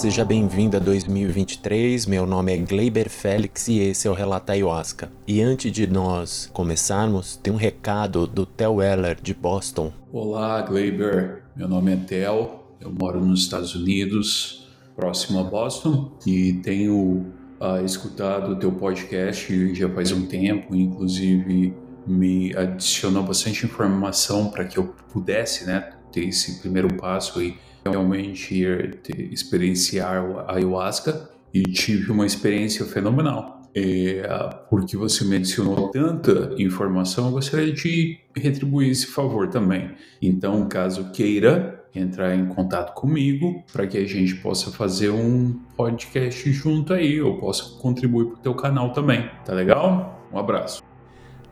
seja 0.00 0.24
bem-vindo 0.24 0.78
a 0.78 0.80
2023. 0.80 2.06
Meu 2.06 2.24
nome 2.24 2.54
é 2.54 2.56
Gleiber 2.56 3.10
Félix 3.10 3.68
e 3.68 3.80
esse 3.80 4.08
é 4.08 4.10
o 4.10 4.14
Relata 4.14 4.54
Ayahuasca. 4.54 5.12
E 5.26 5.42
antes 5.42 5.70
de 5.70 5.86
nós 5.86 6.48
começarmos, 6.54 7.36
tem 7.36 7.52
um 7.52 7.56
recado 7.56 8.26
do 8.26 8.46
Theo 8.46 8.76
Weller 8.76 9.20
de 9.20 9.34
Boston. 9.34 9.92
Olá, 10.10 10.62
Gleiber. 10.62 11.42
Meu 11.54 11.68
nome 11.68 11.92
é 11.92 11.96
Theo. 11.96 12.60
Eu 12.80 12.90
moro 12.90 13.22
nos 13.22 13.40
Estados 13.40 13.74
Unidos, 13.74 14.66
próximo 14.96 15.38
a 15.38 15.44
Boston, 15.44 16.16
e 16.26 16.54
tenho 16.54 17.26
uh, 17.60 17.84
escutado 17.84 18.52
o 18.52 18.56
teu 18.56 18.72
podcast 18.72 19.74
já 19.74 19.90
faz 19.90 20.12
um 20.12 20.24
tempo, 20.24 20.74
inclusive 20.74 21.74
me 22.06 22.56
adicionou 22.56 23.22
bastante 23.22 23.66
informação 23.66 24.48
para 24.48 24.64
que 24.64 24.78
eu 24.78 24.94
pudesse, 25.12 25.66
né, 25.66 25.90
ter 26.10 26.24
esse 26.24 26.58
primeiro 26.60 26.88
passo 26.96 27.42
e 27.42 27.58
realmente 27.84 28.54
ir 28.54 29.00
experienciar 29.06 30.24
a 30.46 30.54
ayahuasca 30.54 31.30
e 31.52 31.62
tive 31.62 32.10
uma 32.10 32.26
experiência 32.26 32.84
fenomenal. 32.84 33.60
É, 33.74 34.22
porque 34.68 34.96
você 34.96 35.24
mencionou 35.24 35.90
tanta 35.90 36.54
informação, 36.58 37.26
eu 37.26 37.32
gostaria 37.32 37.72
de 37.72 38.18
retribuir 38.36 38.90
esse 38.90 39.06
favor 39.06 39.48
também. 39.48 39.92
Então, 40.20 40.68
caso 40.68 41.10
queira 41.12 41.84
entrar 41.94 42.34
em 42.34 42.46
contato 42.46 42.94
comigo 42.94 43.64
para 43.72 43.86
que 43.86 43.98
a 43.98 44.06
gente 44.06 44.36
possa 44.36 44.70
fazer 44.70 45.10
um 45.10 45.52
podcast 45.76 46.50
junto 46.52 46.92
aí, 46.92 47.16
eu 47.16 47.36
possa 47.38 47.78
contribuir 47.78 48.26
para 48.26 48.34
o 48.34 48.38
teu 48.38 48.54
canal 48.54 48.92
também. 48.92 49.28
Tá 49.44 49.52
legal? 49.52 50.26
Um 50.32 50.38
abraço. 50.38 50.89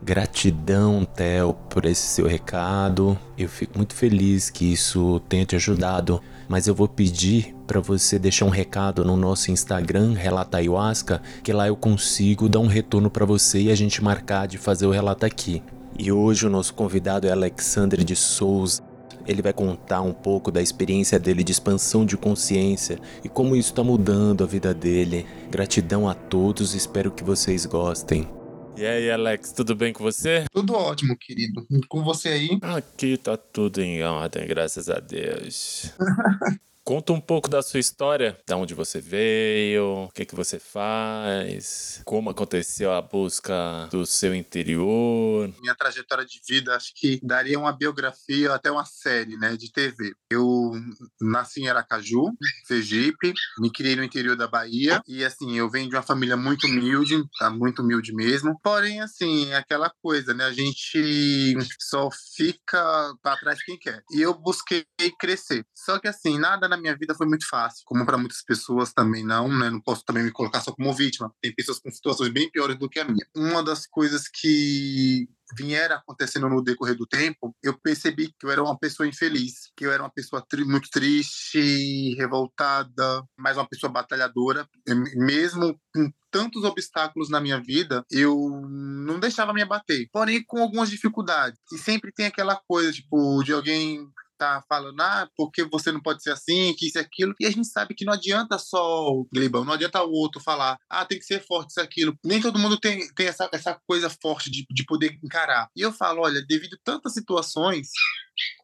Gratidão, 0.02 1.04
Theo, 1.04 1.54
por 1.68 1.84
esse 1.84 2.06
seu 2.06 2.26
recado. 2.26 3.18
Eu 3.36 3.48
fico 3.48 3.76
muito 3.76 3.94
feliz 3.94 4.48
que 4.48 4.72
isso 4.72 5.20
tenha 5.28 5.44
te 5.44 5.56
ajudado, 5.56 6.22
mas 6.48 6.66
eu 6.66 6.74
vou 6.74 6.88
pedir 6.88 7.54
para 7.66 7.80
você 7.80 8.18
deixar 8.18 8.46
um 8.46 8.50
recado 8.50 9.04
no 9.04 9.16
nosso 9.16 9.50
Instagram, 9.50 10.14
Relata 10.14 10.58
Ayahuasca, 10.58 11.20
que 11.42 11.52
lá 11.52 11.68
eu 11.68 11.76
consigo 11.76 12.48
dar 12.48 12.60
um 12.60 12.66
retorno 12.66 13.10
para 13.10 13.26
você 13.26 13.62
e 13.62 13.70
a 13.70 13.74
gente 13.74 14.02
marcar 14.02 14.46
de 14.46 14.56
fazer 14.56 14.86
o 14.86 14.90
relato 14.90 15.26
aqui. 15.26 15.62
E 15.98 16.12
hoje 16.12 16.46
o 16.46 16.50
nosso 16.50 16.72
convidado 16.74 17.26
é 17.26 17.32
Alexandre 17.32 18.04
de 18.04 18.14
Souza. 18.14 18.82
Ele 19.26 19.42
vai 19.42 19.52
contar 19.52 20.00
um 20.00 20.12
pouco 20.14 20.50
da 20.50 20.62
experiência 20.62 21.18
dele 21.18 21.44
de 21.44 21.52
expansão 21.52 22.06
de 22.06 22.16
consciência 22.16 22.98
e 23.22 23.28
como 23.28 23.54
isso 23.54 23.70
está 23.70 23.84
mudando 23.84 24.42
a 24.42 24.46
vida 24.46 24.72
dele. 24.72 25.26
Gratidão 25.50 26.08
a 26.08 26.14
todos, 26.14 26.74
espero 26.74 27.10
que 27.10 27.22
vocês 27.22 27.66
gostem. 27.66 28.37
E 28.78 28.86
aí, 28.86 29.10
Alex, 29.10 29.50
tudo 29.50 29.74
bem 29.74 29.92
com 29.92 30.04
você? 30.04 30.44
Tudo 30.52 30.72
ótimo, 30.72 31.16
querido. 31.18 31.66
Com 31.88 32.04
você 32.04 32.28
aí? 32.28 32.58
Aqui 32.62 33.16
tá 33.16 33.36
tudo 33.36 33.80
em 33.80 34.04
ordem, 34.04 34.46
graças 34.46 34.88
a 34.88 35.00
Deus. 35.00 35.92
Conta 36.88 37.12
um 37.12 37.20
pouco 37.20 37.50
da 37.50 37.60
sua 37.60 37.78
história, 37.78 38.40
de 38.46 38.54
onde 38.54 38.72
você 38.72 38.98
veio, 38.98 40.04
o 40.04 40.08
que, 40.08 40.24
que 40.24 40.34
você 40.34 40.58
faz, 40.58 42.00
como 42.02 42.30
aconteceu 42.30 42.90
a 42.90 43.02
busca 43.02 43.86
do 43.90 44.06
seu 44.06 44.34
interior. 44.34 45.52
Minha 45.60 45.74
trajetória 45.74 46.24
de 46.24 46.40
vida, 46.48 46.74
acho 46.74 46.94
que 46.96 47.20
daria 47.22 47.58
uma 47.58 47.76
biografia, 47.76 48.54
até 48.54 48.70
uma 48.70 48.86
série 48.86 49.36
né, 49.36 49.54
de 49.54 49.70
TV. 49.70 50.14
Eu 50.32 50.72
nasci 51.20 51.60
em 51.60 51.68
Aracaju, 51.68 52.32
Sergipe, 52.66 53.34
me 53.58 53.70
criei 53.70 53.94
no 53.94 54.02
interior 54.02 54.34
da 54.34 54.48
Bahia 54.48 55.02
e, 55.06 55.22
assim, 55.22 55.58
eu 55.58 55.68
venho 55.68 55.90
de 55.90 55.94
uma 55.94 56.00
família 56.00 56.38
muito 56.38 56.66
humilde, 56.66 57.22
tá 57.38 57.50
muito 57.50 57.82
humilde 57.82 58.14
mesmo. 58.14 58.58
Porém, 58.62 59.02
assim, 59.02 59.52
aquela 59.52 59.92
coisa, 60.02 60.32
né, 60.32 60.46
a 60.46 60.52
gente 60.54 61.54
só 61.78 62.08
fica 62.34 63.12
para 63.22 63.36
trás 63.36 63.62
quem 63.62 63.78
quer. 63.78 64.02
E 64.10 64.22
eu 64.22 64.32
busquei 64.32 64.86
crescer. 65.20 65.66
Só 65.74 65.98
que, 65.98 66.08
assim, 66.08 66.38
nada 66.38 66.66
na 66.66 66.77
minha 66.78 66.96
vida 66.96 67.14
foi 67.14 67.26
muito 67.26 67.46
fácil, 67.48 67.82
como 67.84 68.04
para 68.04 68.18
muitas 68.18 68.42
pessoas 68.42 68.92
também 68.92 69.24
não, 69.24 69.48
né? 69.48 69.70
Não 69.70 69.80
posso 69.80 70.04
também 70.04 70.22
me 70.22 70.30
colocar 70.30 70.60
só 70.60 70.72
como 70.72 70.94
vítima. 70.94 71.32
Tem 71.40 71.54
pessoas 71.54 71.78
com 71.78 71.90
situações 71.90 72.30
bem 72.30 72.50
piores 72.50 72.78
do 72.78 72.88
que 72.88 72.98
a 72.98 73.04
minha. 73.04 73.26
Uma 73.34 73.62
das 73.62 73.86
coisas 73.86 74.28
que 74.28 75.28
vieram 75.56 75.96
acontecendo 75.96 76.48
no 76.48 76.62
decorrer 76.62 76.96
do 76.96 77.06
tempo, 77.06 77.54
eu 77.62 77.78
percebi 77.78 78.28
que 78.38 78.44
eu 78.44 78.50
era 78.50 78.62
uma 78.62 78.78
pessoa 78.78 79.08
infeliz, 79.08 79.70
que 79.76 79.86
eu 79.86 79.92
era 79.92 80.02
uma 80.02 80.10
pessoa 80.10 80.44
tri 80.46 80.64
muito 80.64 80.90
triste, 80.90 82.14
revoltada, 82.16 83.24
mas 83.36 83.56
uma 83.56 83.68
pessoa 83.68 83.90
batalhadora, 83.90 84.68
mesmo 85.16 85.80
com 85.94 86.12
tantos 86.30 86.64
obstáculos 86.64 87.30
na 87.30 87.40
minha 87.40 87.60
vida, 87.62 88.04
eu 88.10 88.36
não 88.68 89.18
deixava 89.18 89.54
me 89.54 89.62
abater. 89.62 90.08
Porém, 90.12 90.44
com 90.44 90.60
algumas 90.60 90.90
dificuldades. 90.90 91.58
E 91.72 91.78
sempre 91.78 92.12
tem 92.12 92.26
aquela 92.26 92.60
coisa, 92.68 92.92
tipo, 92.92 93.42
de 93.42 93.52
alguém 93.52 94.06
tá 94.38 94.62
falando, 94.68 95.00
ah, 95.00 95.28
porque 95.36 95.64
você 95.64 95.90
não 95.90 96.00
pode 96.00 96.22
ser 96.22 96.30
assim, 96.30 96.74
que 96.74 96.86
isso 96.86 96.98
e 96.98 97.00
aquilo. 97.00 97.34
E 97.40 97.46
a 97.46 97.50
gente 97.50 97.66
sabe 97.66 97.94
que 97.94 98.04
não 98.04 98.12
adianta 98.12 98.58
só 98.58 99.08
o 99.08 99.28
Glebão, 99.32 99.64
não 99.64 99.72
adianta 99.72 100.02
o 100.02 100.10
outro 100.10 100.40
falar, 100.40 100.78
ah, 100.88 101.04
tem 101.04 101.18
que 101.18 101.24
ser 101.24 101.44
forte 101.44 101.70
isso 101.70 101.80
aquilo. 101.80 102.16
Nem 102.24 102.40
todo 102.40 102.58
mundo 102.58 102.78
tem, 102.78 103.12
tem 103.14 103.26
essa, 103.26 103.48
essa 103.52 103.78
coisa 103.86 104.08
forte 104.22 104.50
de, 104.50 104.64
de 104.70 104.84
poder 104.84 105.18
encarar. 105.22 105.68
E 105.76 105.80
eu 105.80 105.92
falo, 105.92 106.22
olha, 106.22 106.42
devido 106.46 106.74
a 106.74 106.84
tantas 106.84 107.12
situações, 107.12 107.88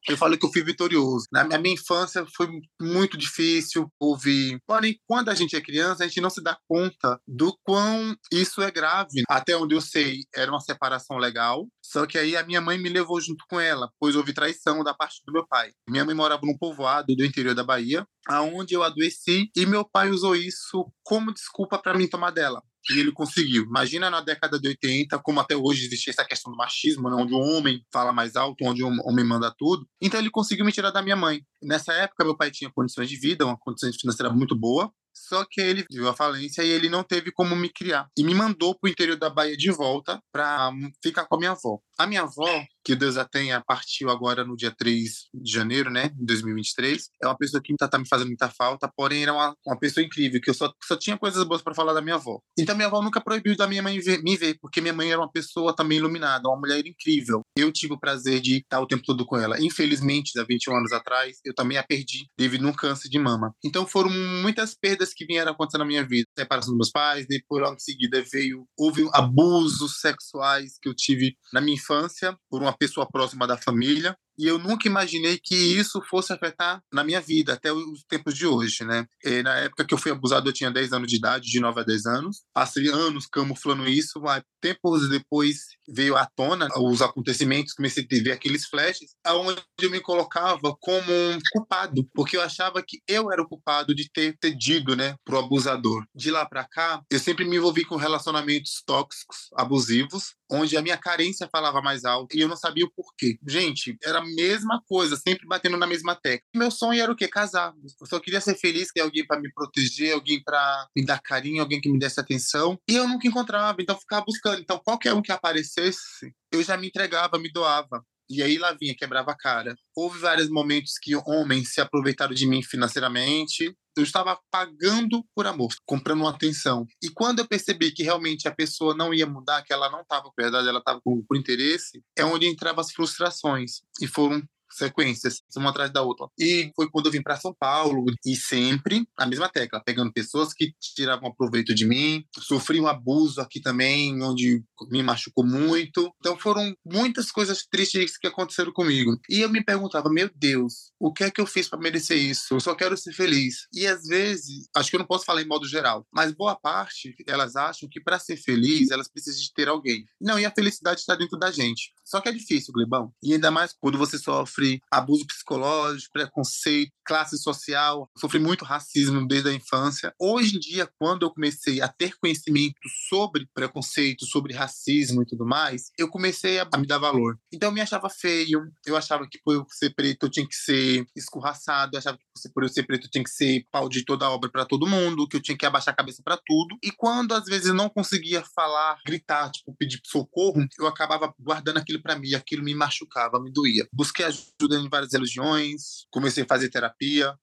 eu 0.09 0.17
falo 0.17 0.39
que 0.39 0.45
eu 0.45 0.53
fui 0.53 0.63
vitorioso. 0.63 1.27
Na 1.33 1.45
minha 1.59 1.75
infância 1.75 2.25
foi 2.37 2.49
muito 2.81 3.17
difícil, 3.17 3.89
houve. 3.99 4.59
Porém, 4.67 4.99
quando 5.07 5.31
a 5.31 5.35
gente 5.35 5.57
é 5.57 5.61
criança, 5.61 6.05
a 6.05 6.07
gente 6.07 6.21
não 6.21 6.31
se 6.31 6.43
dá 6.43 6.57
conta 6.69 7.19
do 7.27 7.57
quão 7.65 8.15
isso 8.33 8.63
é 8.63 8.71
grave. 8.71 9.23
Até 9.29 9.57
onde 9.57 9.75
eu 9.75 9.81
sei, 9.81 10.25
era 10.35 10.51
uma 10.51 10.61
separação 10.61 11.17
legal. 11.17 11.67
Só 11.83 12.07
que 12.07 12.19
aí 12.19 12.37
a 12.37 12.45
minha 12.45 12.61
mãe 12.61 12.79
me 12.79 12.89
levou 12.89 13.21
junto 13.21 13.45
com 13.49 13.59
ela, 13.59 13.91
pois 13.99 14.17
houve 14.17 14.33
traição 14.33 14.83
da 14.83 14.95
parte 14.95 15.23
do 15.27 15.33
meu 15.33 15.47
pai. 15.47 15.73
Minha 15.89 16.05
mãe 16.05 16.15
morava 16.15 16.43
num 16.45 16.57
povoado 16.57 17.15
do 17.15 17.25
interior 17.25 17.55
da 17.55 17.65
Bahia, 17.65 18.07
aonde 18.27 18.75
eu 18.75 18.83
adoeci 18.83 19.51
e 19.57 19.67
meu 19.67 19.85
pai 19.85 20.11
usou 20.11 20.35
isso 20.35 20.91
como 21.03 21.33
desculpa 21.33 21.79
para 21.79 21.97
mim 21.97 22.09
tomar 22.09 22.31
dela. 22.31 22.63
E 22.91 22.99
ele 22.99 23.13
conseguiu. 23.13 23.65
Imagina 23.65 24.11
na 24.11 24.21
década 24.21 24.59
de 24.59 24.69
80, 24.69 25.19
como 25.21 25.41
até 25.41 25.57
hoje 25.57 25.87
existe 25.87 26.11
essa 26.11 26.25
questão 26.25 26.53
do 26.53 26.59
machismo, 26.59 27.09
né? 27.09 27.17
onde 27.17 27.33
o 27.33 27.39
homem 27.39 27.85
fala 27.93 28.13
mais 28.13 28.37
alto, 28.37 28.65
onde 28.65 28.83
o 28.83 28.89
homem 29.05 29.25
manda 29.25 29.55
tudo. 29.57 29.87
Então 30.01 30.21
ele 30.21 30.31
conseguiu 30.31 30.65
me 30.65 30.73
tirar 30.73 30.91
da 30.91 31.03
minha 31.03 31.17
mãe. 31.17 31.43
Nessa 31.63 31.93
época, 31.95 32.25
meu 32.25 32.37
pai 32.37 32.51
tinha 32.51 32.71
condições 32.71 33.09
de 33.09 33.17
vida, 33.17 33.47
uma 33.47 33.57
condição 33.57 33.91
financeira 33.93 34.33
muito 34.33 34.55
boa, 34.55 34.93
só 35.15 35.45
que 35.45 35.61
ele 35.61 35.87
viu 35.91 36.09
a 36.09 36.15
falência 36.15 36.63
e 36.63 36.69
ele 36.69 36.89
não 36.89 37.05
teve 37.05 37.31
como 37.31 37.55
me 37.55 37.69
criar. 37.69 38.09
E 38.19 38.25
me 38.25 38.35
mandou 38.35 38.77
para 38.77 38.89
o 38.89 38.91
interior 38.91 39.17
da 39.17 39.31
Bahia 39.31 39.57
de 39.57 39.71
volta 39.71 40.21
para 40.33 40.73
ficar 41.03 41.25
com 41.27 41.37
a 41.37 41.39
minha 41.39 41.53
avó. 41.53 41.79
A 41.97 42.07
minha 42.07 42.23
avó, 42.23 42.67
que 42.85 42.95
Deus 42.95 43.17
a 43.17 43.25
tenha, 43.25 43.63
partiu 43.67 44.11
agora 44.11 44.45
no 44.45 44.57
dia 44.57 44.73
3 44.77 45.29
de 45.35 45.53
janeiro, 45.53 45.91
né, 45.91 46.09
de 46.09 46.25
2023. 46.25 47.09
É 47.23 47.27
uma 47.27 47.37
pessoa 47.37 47.63
que 47.63 47.75
tá, 47.77 47.89
tá 47.89 47.99
me 47.99 48.07
fazendo 48.07 48.29
muita 48.29 48.49
falta, 48.49 48.91
porém 48.95 49.23
era 49.23 49.33
uma, 49.33 49.55
uma 49.67 49.79
pessoa 49.79 50.05
incrível, 50.05 50.41
que 50.41 50.51
eu 50.51 50.55
só, 50.55 50.73
só 50.85 50.97
tinha 50.97 51.17
coisas 51.17 51.43
boas 51.45 51.63
para 51.63 51.75
falar 51.75 51.93
da 51.93 52.03
minha 52.03 52.17
avó. 52.17 52.41
Então 52.59 52.75
minha 52.75 52.89
avó 52.89 53.03
nunca 53.03 53.21
proibiu 53.21 53.57
da 53.57 53.67
minha 53.67 53.83
mãe 53.83 53.99
ver, 53.99 54.23
me 54.23 54.37
ver, 54.37 54.57
porque 54.61 54.81
minha 54.81 54.93
mãe 54.93 55.11
era 55.11 55.21
uma 55.21 55.31
pessoa 55.31 55.75
também 55.75 55.99
iluminada, 55.99 56.49
uma 56.49 56.59
mulher 56.59 56.87
incrível. 56.87 57.41
Eu 57.57 57.73
tive 57.73 57.95
o 57.95 58.01
prazer 58.01 58.41
de 58.41 58.59
estar 58.59 58.81
o 58.81 58.87
tempo 58.87 59.03
todo 59.05 59.25
com 59.25 59.37
ela. 59.37 59.61
Infelizmente, 59.61 60.39
há 60.39 60.45
21 60.45 60.77
anos 60.77 60.93
atrás, 60.93 61.39
eu 61.45 61.55
também 61.55 61.79
a 61.79 61.83
perdi 61.83 62.27
devido 62.39 62.67
a 62.67 62.71
um 62.71 62.73
câncer 62.73 63.09
de 63.09 63.19
mama. 63.19 63.55
Então 63.65 63.87
foram 63.87 64.11
muitas 64.11 64.75
perdas 64.75 65.13
que 65.15 65.25
vieram 65.25 65.53
acontecendo 65.53 65.81
na 65.81 65.87
minha 65.87 66.07
vida. 66.07 66.27
Separação 66.39 66.73
dos 66.73 66.79
meus 66.79 66.91
pais, 66.91 67.27
depois 67.29 67.63
logo 67.63 67.77
em 67.77 67.81
seguida 67.81 68.23
veio, 68.31 68.67
houve 68.77 69.09
abusos 69.13 70.01
sexuais 70.01 70.79
que 70.81 70.89
eu 70.89 70.95
tive 70.95 71.37
na 71.53 71.61
minha 71.61 71.77
infância 71.77 72.37
por 72.51 72.63
uma 72.63 72.74
pessoa 72.77 73.07
próxima 73.07 73.47
da 73.47 73.57
família 73.57 74.17
e 74.39 74.47
eu 74.47 74.59
nunca 74.59 74.89
imaginei 74.89 75.39
que 75.43 75.55
isso 75.55 76.01
fosse 76.09 76.33
afetar 76.33 76.83
na 76.93 77.05
minha 77.05 77.21
vida 77.21 77.55
até 77.55 77.73
os 77.73 78.05
tempos 78.09 78.35
de 78.35 78.47
hoje, 78.47 78.85
né? 78.85 79.07
E 79.25 79.43
na 79.43 79.57
época 79.57 79.85
que 79.85 79.95
eu 79.95 79.99
fui 79.99 80.11
abusado, 80.13 80.49
eu 80.49 80.53
tinha 80.53 80.71
10 80.71 80.93
anos 80.93 81.09
de 81.09 81.17
idade, 81.17 81.51
de 81.51 81.61
9 81.61 81.81
a 81.81 81.85
10 81.85 82.07
anos. 82.07 82.43
Passei 82.53 82.89
anos 82.89 83.27
camuflando 83.27 83.89
isso, 83.89 84.21
mas 84.21 84.43
tempos 84.61 85.09
depois 85.09 85.59
veio 85.89 86.17
à 86.17 86.27
tona 86.35 86.69
os 86.79 87.03
acontecimentos, 87.03 87.75
comecei 87.75 88.05
a 88.11 88.23
ver 88.23 88.33
aqueles 88.33 88.67
flashes, 88.67 89.15
aonde 89.25 89.63
eu 89.81 89.91
me 89.91 90.01
colocava 90.01 90.75
como 90.81 91.13
um 91.13 91.39
culpado, 91.53 92.09
porque 92.15 92.37
eu 92.37 92.43
achava 92.43 92.83
que 92.83 93.01
eu 93.07 93.31
era 93.31 93.43
o 93.43 93.49
culpado 93.49 93.95
de 93.95 94.11
ter 94.11 94.37
cedido, 94.43 94.97
né, 94.97 95.15
pro 95.25 95.39
abusador. 95.39 96.05
De 96.15 96.31
lá 96.31 96.47
para 96.47 96.65
cá, 96.65 97.03
eu 97.11 97.19
sempre 97.19 97.45
me 97.45 97.57
envolvi 97.57 97.85
com 97.85 97.97
relacionamentos 97.97 98.83
tóxicos, 98.87 99.49
abusivos, 99.55 100.35
onde 100.51 100.77
a 100.77 100.83
minha 100.83 100.97
carência 100.97 101.49
falava 101.51 101.83
mais 101.83 102.05
alto 102.05 102.37
e 102.37 102.41
eu 102.41 102.49
não 102.49 102.57
sabia 102.57 102.85
o 102.85 102.93
porquê. 102.95 103.39
Gente, 103.47 103.97
era 104.03 104.24
mesma 104.25 104.83
coisa, 104.87 105.17
sempre 105.17 105.47
batendo 105.47 105.77
na 105.77 105.87
mesma 105.87 106.15
tecla. 106.15 106.47
Meu 106.55 106.71
sonho 106.71 107.03
era 107.03 107.11
o 107.11 107.17
quê? 107.17 107.29
Casar. 107.29 107.73
Eu 108.01 108.07
só 108.07 108.21
queria 108.21 108.41
ser 108.41 108.57
feliz, 108.57 108.89
ter 108.93 109.01
alguém 109.01 109.27
para 109.27 109.41
me 109.41 109.53
proteger, 109.53 110.15
alguém 110.15 110.43
para 110.43 110.89
me 110.97 111.05
dar 111.05 111.21
carinho, 111.21 111.63
alguém 111.63 111.81
que 111.81 111.89
me 111.89 111.99
desse 111.99 112.21
atenção. 112.21 112.79
E 112.89 112.95
eu 112.95 113.09
nunca 113.09 113.27
encontrava, 113.29 113.81
então 113.81 113.95
eu 113.95 114.01
ficava 114.01 114.25
buscando. 114.25 114.61
Então 114.61 114.81
qualquer 114.85 115.15
um 115.15 115.23
que 115.23 115.33
aparecesse, 115.33 116.35
eu 116.53 116.63
já 116.63 116.77
me 116.77 116.89
entregava, 116.89 117.39
me 117.39 117.51
doava. 117.53 118.05
E 118.29 118.43
aí 118.43 118.59
lá 118.59 118.73
vinha, 118.79 118.95
quebrava 118.97 119.33
a 119.33 119.37
cara. 119.37 119.77
Houve 119.95 120.19
vários 120.19 120.49
momentos 120.49 120.95
que 121.01 121.15
homens 121.15 121.73
se 121.73 121.81
aproveitaram 121.81 122.35
de 122.35 122.47
mim 122.47 122.63
financeiramente. 122.63 123.77
Eu 123.97 124.03
estava 124.03 124.39
pagando 124.51 125.25
por 125.35 125.47
amor, 125.47 125.73
comprando 125.87 126.21
uma 126.23 126.31
atenção. 126.31 126.87
E 127.03 127.09
quando 127.11 127.41
eu 127.41 127.49
percebi 127.49 127.93
que 127.93 128.03
realmente 128.03 128.49
a 128.49 128.55
pessoa 128.55 128.95
não 128.95 129.15
ia 129.15 129.27
mudar, 129.27 129.63
que 129.63 129.73
ela 129.73 129.91
não 129.91 130.01
estava 130.01 130.25
com 130.25 130.33
verdade, 130.37 130.69
ela 130.69 130.81
estava 130.81 131.01
por, 131.05 131.23
por 131.29 131.37
interesse, 131.37 132.03
é 132.17 132.25
onde 132.25 132.49
entravam 132.49 132.81
as 132.81 132.93
frustrações. 132.93 133.83
E 134.01 134.09
foram 134.09 134.43
sequências, 134.77 135.43
uma 135.57 135.71
atrás 135.71 135.93
da 135.93 136.03
outra. 136.03 136.27
E 136.39 136.71
foi 136.75 136.89
quando 136.91 137.07
eu 137.07 137.13
vim 137.13 137.23
para 137.23 137.37
São 137.37 137.55
Paulo, 137.59 138.05
e 138.25 138.37
sempre 138.37 139.07
a 139.19 139.27
mesma 139.27 139.49
tecla, 139.49 139.83
pegando 139.85 140.13
pessoas 140.13 140.53
que 140.53 140.73
tiravam 140.81 141.35
proveito 141.35 141.75
de 141.75 141.87
mim. 141.87 142.25
Sofri 142.39 142.81
um 142.81 142.87
abuso 142.87 143.41
aqui 143.41 143.61
também, 143.61 144.23
onde 144.23 144.63
me 144.91 145.03
machucou 145.03 145.47
muito. 145.47 146.13
Então 146.19 146.39
foram 146.39 146.75
muitas 146.85 147.31
coisas 147.31 147.65
tristes 147.67 148.19
que 148.19 148.27
aconteceram 148.27 148.73
comigo. 148.73 149.19
E 149.29 149.41
eu 149.41 149.49
me 149.49 149.65
perguntava, 149.65 150.11
meu 150.11 150.31
Deus, 150.35 150.93
o 150.99 151.13
que 151.13 151.25
é 151.25 151.31
que 151.31 151.41
eu 151.41 151.47
fiz 151.47 151.69
para 151.69 151.79
merecer 151.79 152.19
isso? 152.19 152.55
Eu 152.55 152.61
só 152.61 152.75
quero 152.75 152.97
ser 152.97 153.13
feliz. 153.13 153.67
E 153.73 153.87
às 153.87 154.05
vezes, 154.05 154.69
acho 154.77 154.91
que 154.91 154.97
eu 154.97 155.01
não 155.01 155.07
posso 155.07 155.25
falar 155.25 155.43
em 155.43 155.49
modo 155.49 155.67
geral, 155.67 156.07
mas 156.13 156.33
boa 156.33 156.57
parte 156.57 157.15
elas 157.27 157.57
acham 157.57 157.89
que 157.89 158.01
para 158.01 158.19
ser 158.19 158.37
feliz 158.37 158.91
elas 158.91 159.09
precisam 159.09 159.41
de 159.41 159.53
ter 159.53 159.69
alguém. 159.69 160.05
Não, 160.21 160.39
e 160.39 160.45
a 160.45 160.51
felicidade 160.51 161.01
está 161.01 161.15
dentro 161.15 161.39
da 161.39 161.51
gente. 161.51 161.93
Só 162.05 162.21
que 162.21 162.29
é 162.29 162.33
difícil, 162.33 162.73
Glebão. 162.73 163.13
E 163.23 163.33
ainda 163.33 163.51
mais 163.51 163.75
quando 163.79 163.99
você 163.99 164.19
sofre 164.19 164.64
abuso 164.91 165.27
psicológico, 165.27 166.13
preconceito, 166.13 166.93
classe 167.05 167.39
social, 167.39 168.11
sofri 168.17 168.39
muito 168.39 168.65
racismo 168.65 169.27
desde 169.27 169.51
a 169.51 169.53
infância. 169.53 170.15
Hoje 170.19 170.57
em 170.57 170.61
dia, 170.61 170.89
quando 170.99 171.25
eu 171.25 171.31
comecei 171.31 171.81
a 171.81 171.89
ter 171.89 172.17
conhecimento 172.17 172.81
sobre 173.09 173.47
preconceito, 173.55 174.25
sobre 174.27 174.55
racismo 174.55 175.23
e 175.23 175.27
tudo 175.27 175.47
mais, 175.47 175.91
eu 175.99 176.09
comecei 176.09 176.59
a 176.59 176.69
me 176.79 176.87
dar 176.87 176.99
valor. 176.99 177.39
Então 177.53 177.69
eu 177.69 177.73
me 177.73 177.81
achava 177.81 178.09
feio, 178.09 178.71
eu 178.87 178.97
achava 178.97 179.27
que 179.29 179.39
por 179.45 179.55
eu 179.55 179.67
ser 179.71 179.91
preto 179.95 180.27
eu 180.27 180.31
tinha 180.31 180.47
que 180.47 180.55
ser 180.55 181.07
escorraçado, 181.15 181.95
eu 181.95 181.99
achava 181.99 182.17
que 182.17 182.49
por 182.53 182.63
eu 182.63 182.69
ser 182.69 182.85
preto 182.85 183.07
eu 183.07 183.11
tinha 183.11 183.25
que 183.25 183.31
ser 183.31 183.67
pau 183.71 183.89
de 183.89 184.05
toda 184.05 184.31
obra 184.31 184.51
para 184.51 184.65
todo 184.65 184.87
mundo, 184.87 185.29
que 185.29 185.37
eu 185.37 185.43
tinha 185.43 185.57
que 185.57 185.67
abaixar 185.67 185.93
a 185.93 185.97
cabeça 185.97 186.23
para 186.25 186.37
tudo. 186.37 186.77
E 186.83 186.91
quando 186.91 187.33
às 187.33 187.45
vezes 187.45 187.67
eu 187.67 187.75
não 187.75 187.89
conseguia 187.89 188.43
falar, 188.55 188.99
gritar, 189.07 189.51
tipo, 189.51 189.75
pedir 189.79 190.01
socorro, 190.05 190.67
eu 190.79 190.87
acabava 190.87 191.33
guardando 191.39 191.79
aquilo 191.79 192.03
para 192.03 192.19
mim, 192.19 192.35
aquilo 192.35 192.65
me 192.65 192.75
machucava, 192.75 193.41
me 193.41 193.53
doía. 193.53 193.87
Busquei 193.93 194.25
ajuda 194.25 194.77
em 194.77 194.89
várias 194.89 195.13
religiões, 195.13 196.07
comecei 196.11 196.45
a 196.45 196.47
fazer 196.47 196.69
terapia. 196.69 196.94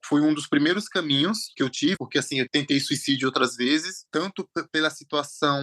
Foi 0.06 0.22
um 0.22 0.34
dos 0.34 0.48
primeiros 0.48 0.88
caminhos 0.88 1.52
que 1.56 1.64
eu 1.64 1.70
tive, 1.70 1.96
porque 1.98 2.20
assim, 2.20 2.40
eu 2.40 2.48
tentei 2.50 2.80
suicídio 2.80 3.28
outras 3.28 3.56
vezes, 3.56 4.06
tanto 4.12 4.48
pela 4.72 4.90
situação 4.90 5.62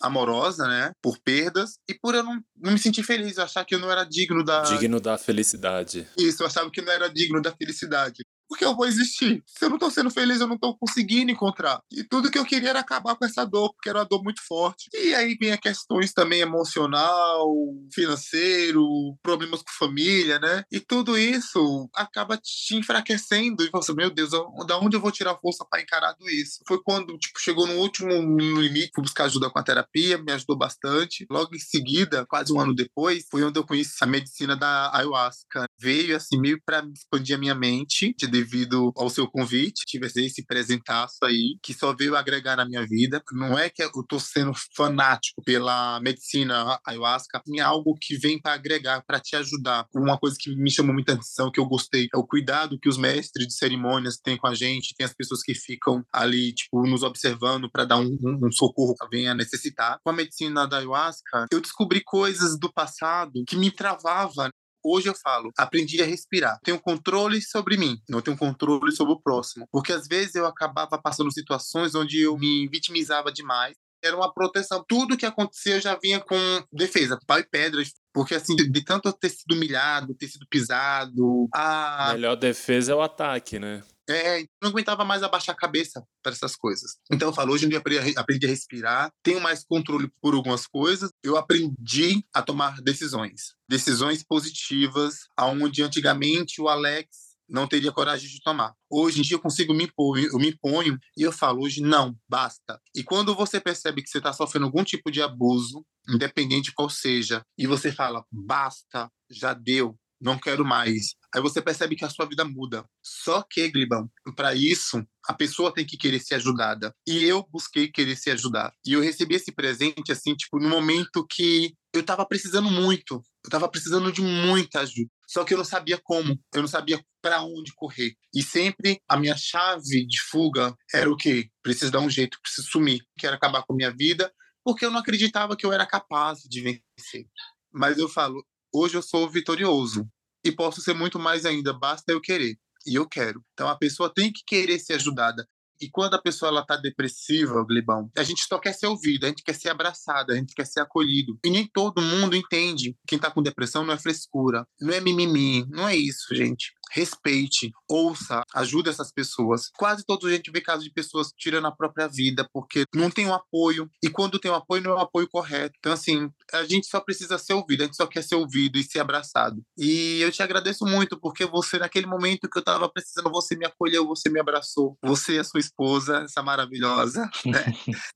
amorosa, 0.00 0.66
né, 0.66 0.92
por 1.02 1.18
perdas, 1.18 1.78
e 1.88 1.94
por 1.94 2.14
eu 2.14 2.22
não, 2.22 2.40
não 2.56 2.72
me 2.72 2.78
sentir 2.78 3.02
feliz, 3.02 3.36
eu 3.36 3.44
achar 3.44 3.64
que 3.64 3.74
eu 3.74 3.78
não 3.78 3.90
era 3.90 4.04
digno 4.04 4.44
da 4.44 4.62
digno 4.62 5.00
da 5.00 5.18
felicidade. 5.18 6.06
Isso, 6.18 6.42
eu 6.42 6.46
achava 6.46 6.70
que 6.70 6.82
não 6.82 6.92
era 6.92 7.08
digno 7.08 7.40
da 7.40 7.52
felicidade 7.52 8.22
porque 8.52 8.66
eu 8.66 8.76
vou 8.76 8.84
existir. 8.84 9.42
Se 9.46 9.64
eu 9.64 9.70
não 9.70 9.78
tô 9.78 9.90
sendo 9.90 10.10
feliz, 10.10 10.38
eu 10.38 10.46
não 10.46 10.58
tô 10.58 10.76
conseguindo 10.76 11.30
encontrar. 11.32 11.80
E 11.90 12.04
tudo 12.04 12.30
que 12.30 12.38
eu 12.38 12.44
queria 12.44 12.68
era 12.68 12.80
acabar 12.80 13.16
com 13.16 13.24
essa 13.24 13.46
dor, 13.46 13.72
porque 13.72 13.88
era 13.88 14.00
uma 14.00 14.04
dor 14.04 14.22
muito 14.22 14.42
forte. 14.46 14.90
E 14.92 15.14
aí 15.14 15.34
vem 15.40 15.56
questões 15.56 16.12
também 16.12 16.40
emocional, 16.40 17.48
financeiro, 17.94 18.84
problemas 19.22 19.62
com 19.62 19.72
família, 19.78 20.38
né? 20.38 20.64
E 20.70 20.80
tudo 20.80 21.16
isso 21.16 21.88
acaba 21.94 22.36
te 22.36 22.76
enfraquecendo. 22.76 23.64
E 23.64 23.70
você, 23.72 23.94
meu 23.94 24.10
Deus, 24.10 24.32
da 24.66 24.78
onde 24.78 24.96
eu 24.96 25.00
vou 25.00 25.10
tirar 25.10 25.38
força 25.40 25.64
para 25.70 25.80
encarar 25.80 26.12
tudo 26.12 26.28
isso? 26.28 26.60
Foi 26.68 26.78
quando, 26.82 27.16
tipo, 27.16 27.40
chegou 27.40 27.66
no 27.66 27.76
último 27.76 28.12
limite, 28.60 28.90
fui 28.94 29.02
buscar 29.02 29.24
ajuda 29.24 29.48
com 29.48 29.58
a 29.58 29.62
terapia, 29.62 30.18
me 30.18 30.32
ajudou 30.32 30.58
bastante. 30.58 31.24
Logo 31.30 31.54
em 31.54 31.58
seguida, 31.58 32.26
quase 32.26 32.52
um 32.52 32.60
ano 32.60 32.74
depois, 32.74 33.24
foi 33.30 33.42
onde 33.44 33.58
eu 33.58 33.66
conheci 33.66 33.96
a 34.02 34.06
medicina 34.06 34.54
da 34.54 34.94
ayahuasca. 34.94 35.64
Veio, 35.80 36.14
assim, 36.14 36.38
meio 36.38 36.60
para 36.66 36.86
expandir 36.94 37.36
a 37.36 37.38
minha 37.38 37.54
mente, 37.54 38.14
de 38.14 38.26
devido 38.42 38.92
ao 38.96 39.08
seu 39.08 39.28
convite, 39.28 39.84
tive 39.86 40.06
esse 40.06 40.44
presentaço 40.44 41.18
aí, 41.22 41.56
que 41.62 41.72
só 41.72 41.94
veio 41.94 42.16
agregar 42.16 42.56
na 42.56 42.64
minha 42.64 42.84
vida. 42.86 43.22
Não 43.32 43.58
é 43.58 43.70
que 43.70 43.82
eu 43.82 43.90
tô 44.08 44.18
sendo 44.18 44.52
fanático 44.76 45.42
pela 45.44 46.00
medicina 46.00 46.78
ayahuasca, 46.84 47.40
é 47.56 47.60
algo 47.60 47.94
que 48.00 48.16
vem 48.16 48.40
para 48.40 48.54
agregar, 48.54 49.02
para 49.06 49.20
te 49.20 49.36
ajudar. 49.36 49.86
Uma 49.94 50.18
coisa 50.18 50.36
que 50.38 50.54
me 50.56 50.70
chamou 50.70 50.92
muita 50.92 51.12
atenção, 51.12 51.50
que 51.50 51.60
eu 51.60 51.66
gostei, 51.66 52.08
é 52.12 52.18
o 52.18 52.26
cuidado 52.26 52.78
que 52.78 52.88
os 52.88 52.96
mestres 52.96 53.46
de 53.46 53.54
cerimônias 53.54 54.16
têm 54.16 54.36
com 54.36 54.46
a 54.46 54.54
gente, 54.54 54.94
tem 54.96 55.04
as 55.04 55.14
pessoas 55.14 55.42
que 55.42 55.54
ficam 55.54 56.04
ali, 56.12 56.52
tipo, 56.52 56.84
nos 56.86 57.02
observando 57.02 57.70
para 57.70 57.84
dar 57.84 57.98
um, 57.98 58.18
um, 58.22 58.46
um 58.46 58.52
socorro 58.52 58.94
que 58.94 59.08
venha 59.08 59.34
necessitar. 59.34 59.98
Com 60.02 60.10
a 60.10 60.14
medicina 60.14 60.66
da 60.66 60.78
ayahuasca, 60.78 61.46
eu 61.52 61.60
descobri 61.60 62.02
coisas 62.02 62.58
do 62.58 62.72
passado 62.72 63.44
que 63.46 63.56
me 63.56 63.70
travava 63.70 64.50
Hoje 64.84 65.08
eu 65.08 65.14
falo, 65.14 65.50
aprendi 65.56 66.02
a 66.02 66.06
respirar. 66.06 66.58
Tenho 66.62 66.80
controle 66.80 67.40
sobre 67.40 67.76
mim, 67.76 67.98
não 68.08 68.20
tenho 68.20 68.36
controle 68.36 68.92
sobre 68.92 69.14
o 69.14 69.20
próximo. 69.20 69.66
Porque 69.70 69.92
às 69.92 70.06
vezes 70.06 70.34
eu 70.34 70.46
acabava 70.46 71.00
passando 71.00 71.32
situações 71.32 71.94
onde 71.94 72.20
eu 72.20 72.36
me 72.36 72.68
vitimizava 72.68 73.32
demais. 73.32 73.74
Era 74.04 74.16
uma 74.16 74.32
proteção. 74.34 74.84
Tudo 74.86 75.16
que 75.16 75.24
acontecia 75.24 75.76
eu 75.76 75.80
já 75.80 75.96
vinha 75.96 76.18
com 76.18 76.36
defesa, 76.72 77.18
pau 77.24 77.38
e 77.38 77.44
pedras. 77.48 77.92
Porque, 78.12 78.34
assim, 78.34 78.56
de 78.56 78.84
tanto 78.84 79.12
ter 79.12 79.28
sido 79.28 79.54
humilhado, 79.54 80.14
ter 80.14 80.26
sido 80.26 80.44
pisado. 80.50 81.48
A 81.54 82.12
melhor 82.12 82.34
defesa 82.34 82.92
é 82.92 82.94
o 82.94 83.00
ataque, 83.00 83.60
né? 83.60 83.82
É, 84.12 84.46
não 84.62 84.70
aguentava 84.70 85.04
mais 85.04 85.22
abaixar 85.22 85.54
a 85.54 85.58
cabeça 85.58 86.04
para 86.22 86.32
essas 86.32 86.56
coisas. 86.56 86.96
Então 87.10 87.28
eu 87.28 87.34
falo, 87.34 87.52
hoje 87.52 87.66
em 87.66 87.68
dia 87.68 87.78
aprendi 87.78 88.46
a 88.46 88.48
respirar, 88.48 89.10
tenho 89.22 89.40
mais 89.40 89.64
controle 89.64 90.10
por 90.20 90.34
algumas 90.34 90.66
coisas, 90.66 91.10
eu 91.22 91.36
aprendi 91.36 92.24
a 92.32 92.42
tomar 92.42 92.80
decisões. 92.80 93.54
Decisões 93.68 94.22
positivas, 94.22 95.20
aonde 95.36 95.82
antigamente 95.82 96.60
o 96.60 96.68
Alex 96.68 97.32
não 97.48 97.66
teria 97.66 97.92
coragem 97.92 98.28
de 98.28 98.40
tomar. 98.42 98.74
Hoje 98.90 99.20
em 99.20 99.22
dia 99.22 99.36
eu 99.36 99.40
consigo 99.40 99.74
me 99.74 99.84
impor, 99.84 100.18
eu 100.18 100.38
me 100.38 100.48
imponho 100.48 100.98
e 101.16 101.22
eu 101.22 101.30
falo 101.30 101.62
hoje 101.62 101.82
não, 101.82 102.16
basta. 102.28 102.80
E 102.94 103.04
quando 103.04 103.34
você 103.34 103.60
percebe 103.60 104.02
que 104.02 104.08
você 104.08 104.18
está 104.18 104.32
sofrendo 104.32 104.66
algum 104.66 104.82
tipo 104.82 105.10
de 105.10 105.20
abuso, 105.20 105.84
independente 106.08 106.72
qual 106.72 106.88
seja, 106.88 107.44
e 107.58 107.66
você 107.66 107.92
fala 107.92 108.24
basta, 108.32 109.10
já 109.30 109.52
deu, 109.52 109.98
não 110.22 110.38
quero 110.38 110.64
mais. 110.64 111.14
Aí 111.34 111.42
você 111.42 111.60
percebe 111.60 111.96
que 111.96 112.04
a 112.04 112.10
sua 112.10 112.26
vida 112.26 112.44
muda. 112.44 112.84
Só 113.02 113.42
que, 113.42 113.68
Glibão, 113.68 114.08
para 114.36 114.54
isso, 114.54 115.04
a 115.26 115.34
pessoa 115.34 115.74
tem 115.74 115.84
que 115.84 115.96
querer 115.96 116.20
ser 116.20 116.36
ajudada. 116.36 116.94
E 117.06 117.24
eu 117.24 117.44
busquei 117.50 117.88
querer 117.88 118.16
ser 118.16 118.30
ajudada. 118.30 118.72
E 118.86 118.92
eu 118.92 119.00
recebi 119.00 119.34
esse 119.34 119.50
presente, 119.50 120.12
assim, 120.12 120.34
tipo, 120.34 120.60
no 120.60 120.68
momento 120.68 121.26
que 121.26 121.74
eu 121.92 122.04
tava 122.04 122.24
precisando 122.24 122.70
muito. 122.70 123.22
Eu 123.44 123.50
tava 123.50 123.68
precisando 123.68 124.12
de 124.12 124.22
muita 124.22 124.80
ajuda. 124.80 125.10
Só 125.26 125.44
que 125.44 125.54
eu 125.54 125.58
não 125.58 125.64
sabia 125.64 125.98
como. 125.98 126.38
Eu 126.54 126.60
não 126.62 126.68
sabia 126.68 127.04
para 127.20 127.42
onde 127.42 127.72
correr. 127.74 128.14
E 128.32 128.42
sempre 128.42 129.00
a 129.08 129.16
minha 129.16 129.36
chave 129.36 130.06
de 130.06 130.22
fuga 130.30 130.74
era 130.94 131.10
o 131.10 131.16
quê? 131.16 131.50
Preciso 131.62 131.90
dar 131.90 132.00
um 132.00 132.10
jeito, 132.10 132.40
preciso 132.40 132.68
sumir. 132.68 133.02
Quero 133.18 133.34
acabar 133.34 133.62
com 133.64 133.72
a 133.72 133.76
minha 133.76 133.90
vida, 133.90 134.32
porque 134.64 134.84
eu 134.84 134.90
não 134.90 135.00
acreditava 135.00 135.56
que 135.56 135.66
eu 135.66 135.72
era 135.72 135.86
capaz 135.86 136.40
de 136.48 136.60
vencer. 136.60 137.26
Mas 137.72 137.98
eu 137.98 138.08
falo, 138.08 138.44
hoje 138.72 138.96
eu 138.96 139.02
sou 139.02 139.28
vitorioso 139.28 140.08
e 140.44 140.50
posso 140.50 140.80
ser 140.80 140.94
muito 140.94 141.18
mais 141.18 141.44
ainda, 141.44 141.72
basta 141.72 142.12
eu 142.12 142.20
querer. 142.20 142.56
E 142.86 142.94
eu 142.96 143.08
quero. 143.08 143.44
Então 143.52 143.68
a 143.68 143.76
pessoa 143.76 144.12
tem 144.12 144.32
que 144.32 144.42
querer 144.44 144.78
ser 144.78 144.94
ajudada. 144.94 145.46
E 145.80 145.90
quando 145.90 146.14
a 146.14 146.22
pessoa 146.22 146.48
ela 146.48 146.64
tá 146.64 146.76
depressiva, 146.76 147.64
Glibão, 147.64 148.08
a 148.16 148.22
gente 148.22 148.44
só 148.44 148.58
quer 148.58 148.72
ser 148.72 148.86
ouvido, 148.86 149.24
a 149.24 149.28
gente 149.28 149.42
quer 149.42 149.54
ser 149.54 149.68
abraçado, 149.68 150.32
a 150.32 150.36
gente 150.36 150.54
quer 150.54 150.66
ser 150.66 150.80
acolhido. 150.80 151.38
E 151.44 151.50
nem 151.50 151.66
todo 151.66 152.00
mundo 152.00 152.36
entende. 152.36 152.96
Quem 153.06 153.18
tá 153.18 153.30
com 153.30 153.42
depressão 153.42 153.84
não 153.84 153.92
é 153.92 153.98
frescura, 153.98 154.66
não 154.80 154.92
é 154.92 155.00
mimimi, 155.00 155.66
não 155.68 155.88
é 155.88 155.96
isso, 155.96 156.34
gente 156.34 156.72
respeite, 156.92 157.72
ouça, 157.88 158.42
ajude 158.54 158.90
essas 158.90 159.10
pessoas. 159.10 159.70
Quase 159.76 160.04
todos 160.04 160.28
a 160.28 160.34
gente 160.34 160.50
vê 160.50 160.60
casos 160.60 160.84
de 160.84 160.92
pessoas 160.92 161.32
tirando 161.36 161.66
a 161.66 161.72
própria 161.72 162.06
vida 162.06 162.46
porque 162.52 162.84
não 162.94 163.10
tem 163.10 163.26
um 163.26 163.34
apoio. 163.34 163.90
E 164.02 164.10
quando 164.10 164.38
tem 164.38 164.50
um 164.50 164.54
apoio, 164.54 164.82
não 164.82 164.92
é 164.92 164.94
um 164.96 165.00
apoio 165.00 165.28
correto. 165.28 165.74
Então, 165.78 165.92
assim, 165.92 166.30
a 166.52 166.64
gente 166.64 166.86
só 166.86 167.00
precisa 167.00 167.38
ser 167.38 167.54
ouvido, 167.54 167.82
a 167.82 167.86
gente 167.86 167.96
só 167.96 168.06
quer 168.06 168.22
ser 168.22 168.34
ouvido 168.34 168.78
e 168.78 168.84
ser 168.84 169.00
abraçado. 169.00 169.62
E 169.76 170.20
eu 170.20 170.30
te 170.30 170.42
agradeço 170.42 170.84
muito 170.84 171.18
porque 171.18 171.46
você, 171.46 171.78
naquele 171.78 172.06
momento 172.06 172.48
que 172.48 172.58
eu 172.58 172.60
estava 172.60 172.88
precisando, 172.88 173.30
você 173.30 173.56
me 173.56 173.64
acolheu, 173.64 174.06
você 174.06 174.28
me 174.28 174.40
abraçou. 174.40 174.96
Você 175.02 175.34
e 175.34 175.38
a 175.38 175.44
sua 175.44 175.60
esposa, 175.60 176.18
essa 176.18 176.42
maravilhosa, 176.42 177.28
né? 177.46 177.64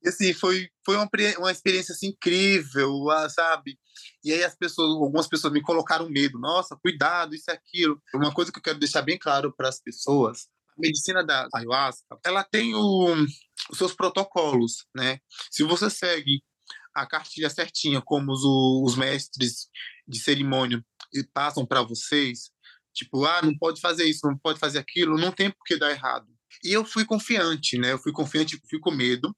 E 0.02 0.08
assim, 0.08 0.34
foi, 0.34 0.68
foi 0.84 0.96
uma, 0.96 1.08
uma 1.38 1.50
experiência 1.50 1.92
assim, 1.92 2.08
incrível, 2.08 3.10
ah, 3.10 3.28
sabe? 3.28 3.78
E 4.24 4.32
aí 4.32 4.44
as 4.44 4.56
pessoas, 4.56 4.90
algumas 4.90 5.28
pessoas 5.28 5.52
me 5.52 5.62
colocaram 5.62 6.08
medo. 6.08 6.38
Nossa, 6.38 6.76
cuidado, 6.76 7.34
isso 7.34 7.50
e 7.50 7.52
aquilo. 7.52 8.00
Uma 8.14 8.32
coisa 8.32 8.52
que 8.52 8.58
eu 8.58 8.62
quero 8.62 8.78
deixar 8.78 9.02
bem 9.02 9.18
claro 9.18 9.54
para 9.54 9.68
as 9.68 9.80
pessoas, 9.80 10.48
a 10.76 10.80
medicina 10.80 11.24
da 11.24 11.48
ayahuasca, 11.54 12.18
ela 12.24 12.44
tem 12.44 12.74
o, 12.74 13.14
os 13.70 13.78
seus 13.78 13.94
protocolos, 13.94 14.86
né? 14.94 15.18
Se 15.50 15.62
você 15.62 15.88
segue 15.88 16.42
a 16.94 17.06
cartilha 17.06 17.50
certinha, 17.50 18.00
como 18.00 18.32
os, 18.32 18.42
os 18.44 18.96
mestres 18.96 19.68
de 20.06 20.18
cerimônia 20.18 20.84
passam 21.32 21.64
para 21.64 21.82
vocês, 21.82 22.50
tipo, 22.94 23.24
ah, 23.24 23.42
não 23.42 23.56
pode 23.56 23.80
fazer 23.80 24.04
isso, 24.04 24.26
não 24.26 24.36
pode 24.38 24.58
fazer 24.58 24.78
aquilo, 24.78 25.18
não 25.18 25.30
tem 25.30 25.50
por 25.50 25.64
que 25.64 25.76
dar 25.76 25.90
errado. 25.90 26.26
E 26.64 26.72
eu 26.72 26.84
fui 26.84 27.04
confiante, 27.04 27.78
né? 27.78 27.92
Eu 27.92 27.98
fui 27.98 28.12
confiante, 28.12 28.60
fui 28.68 28.78
com 28.80 28.90
medo, 28.90 29.34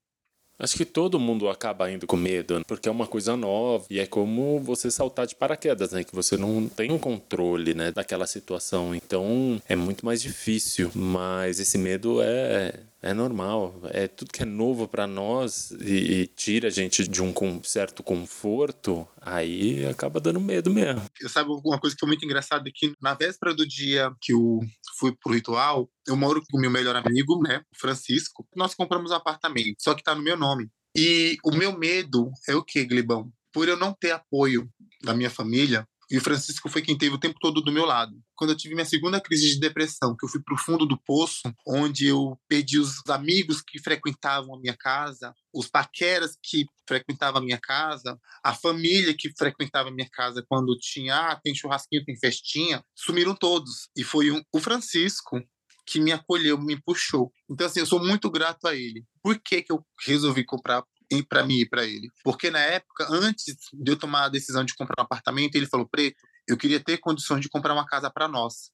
Acho 0.59 0.75
que 0.75 0.85
todo 0.85 1.19
mundo 1.19 1.47
acaba 1.47 1.89
indo 1.89 2.05
com 2.05 2.17
medo, 2.17 2.61
porque 2.67 2.89
é 2.89 2.91
uma 2.91 3.07
coisa 3.07 3.37
nova 3.37 3.85
e 3.89 3.97
é 3.97 4.05
como 4.05 4.59
você 4.59 4.91
saltar 4.91 5.25
de 5.25 5.33
paraquedas, 5.33 5.91
né? 5.93 6.03
Que 6.03 6.13
você 6.13 6.35
não 6.35 6.67
tem 6.67 6.91
um 6.91 6.97
controle, 6.97 7.73
né, 7.73 7.91
daquela 7.91 8.27
situação. 8.27 8.93
Então 8.93 9.61
é 9.69 9.75
muito 9.75 10.05
mais 10.05 10.21
difícil, 10.21 10.91
mas 10.93 11.59
esse 11.59 11.77
medo 11.77 12.19
é 12.21 12.73
É 13.01 13.13
normal. 13.13 13.79
É 13.91 14.07
tudo 14.07 14.31
que 14.31 14.43
é 14.43 14.45
novo 14.45 14.87
para 14.87 15.07
nós 15.07 15.71
e, 15.71 16.21
e, 16.21 16.27
tira 16.27 16.67
a 16.67 16.71
gente 16.71 17.07
de 17.07 17.21
um 17.21 17.31
com, 17.31 17.63
certo 17.63 18.03
conforto, 18.03 19.07
aí 19.21 19.85
acaba 19.85 20.19
dando 20.19 20.39
medo 20.39 20.69
mesmo. 20.69 21.01
Eu 21.19 21.29
sabe 21.29 21.49
uma 21.49 21.79
coisa 21.79 21.95
que 21.95 21.99
foi 21.99 22.07
muito 22.07 22.25
engraçada 22.25 22.69
que 22.73 22.93
na 23.01 23.13
véspera 23.13 23.53
do 23.53 23.65
dia 23.65 24.11
que 24.21 24.33
eu 24.33 24.59
fui 24.97 25.15
pro 25.15 25.33
ritual, 25.33 25.89
eu 26.07 26.17
moro 26.17 26.41
com 26.49 26.57
o 26.57 26.61
meu 26.61 26.69
melhor 26.69 26.95
amigo, 26.95 27.41
né, 27.41 27.61
Francisco. 27.75 28.45
Nós 28.55 28.75
compramos 28.75 29.11
um 29.11 29.15
apartamento, 29.15 29.77
só 29.79 29.93
que 29.93 30.03
tá 30.03 30.13
no 30.13 30.21
meu 30.21 30.35
nome. 30.35 30.69
E 30.95 31.37
o 31.45 31.51
meu 31.51 31.77
medo 31.77 32.31
é 32.47 32.55
o 32.55 32.63
que, 32.63 32.83
Glibão? 32.83 33.31
Por 33.53 33.69
eu 33.69 33.77
não 33.77 33.93
ter 33.93 34.11
apoio 34.11 34.69
da 35.03 35.13
minha 35.13 35.29
família, 35.29 35.87
e 36.09 36.17
o 36.17 36.21
Francisco 36.21 36.69
foi 36.69 36.81
quem 36.81 36.97
teve 36.97 37.15
o 37.15 37.19
tempo 37.19 37.39
todo 37.39 37.61
do 37.61 37.71
meu 37.71 37.85
lado. 37.85 38.15
Quando 38.35 38.51
eu 38.51 38.57
tive 38.57 38.73
minha 38.73 38.85
segunda 38.85 39.21
crise 39.21 39.53
de 39.53 39.59
depressão, 39.59 40.15
que 40.17 40.25
eu 40.25 40.29
fui 40.29 40.41
para 40.41 40.55
o 40.55 40.57
fundo 40.57 40.85
do 40.85 40.97
poço, 40.97 41.53
onde 41.67 42.07
eu 42.07 42.39
perdi 42.47 42.79
os 42.79 43.01
amigos 43.07 43.61
que 43.61 43.79
frequentavam 43.79 44.55
a 44.55 44.59
minha 44.59 44.75
casa, 44.75 45.33
os 45.53 45.67
paqueras 45.67 46.37
que 46.41 46.65
frequentavam 46.87 47.41
a 47.41 47.45
minha 47.45 47.59
casa, 47.59 48.19
a 48.43 48.53
família 48.53 49.15
que 49.15 49.31
frequentava 49.37 49.89
a 49.89 49.91
minha 49.91 50.09
casa 50.09 50.43
quando 50.47 50.77
tinha, 50.77 51.15
ah, 51.15 51.35
tem 51.35 51.53
churrasquinho, 51.53 52.03
tem 52.03 52.17
festinha, 52.17 52.83
sumiram 52.95 53.35
todos. 53.35 53.89
E 53.95 54.03
foi 54.03 54.31
um, 54.31 54.41
o 54.51 54.59
Francisco 54.59 55.39
que 55.85 55.99
me 55.99 56.11
acolheu, 56.11 56.57
me 56.59 56.79
puxou. 56.79 57.31
Então, 57.49 57.65
assim, 57.65 57.79
eu 57.79 57.85
sou 57.85 57.99
muito 57.99 58.29
grato 58.29 58.67
a 58.67 58.75
ele. 58.75 59.03
Por 59.23 59.39
que, 59.39 59.63
que 59.63 59.71
eu 59.71 59.83
resolvi 60.05 60.43
comprar 60.43 60.83
para 61.27 61.43
mim 61.43 61.59
e 61.59 61.69
para 61.69 61.85
ele. 61.85 62.09
Porque 62.23 62.49
na 62.51 62.59
época, 62.59 63.07
antes 63.09 63.55
de 63.73 63.91
eu 63.91 63.97
tomar 63.97 64.25
a 64.25 64.29
decisão 64.29 64.63
de 64.63 64.75
comprar 64.75 65.01
um 65.01 65.05
apartamento, 65.05 65.55
ele 65.55 65.65
falou: 65.65 65.87
Preto, 65.89 66.17
eu 66.47 66.57
queria 66.57 66.79
ter 66.79 66.97
condições 66.97 67.41
de 67.41 67.49
comprar 67.49 67.73
uma 67.73 67.85
casa 67.85 68.09
para 68.09 68.27
nós. 68.27 68.71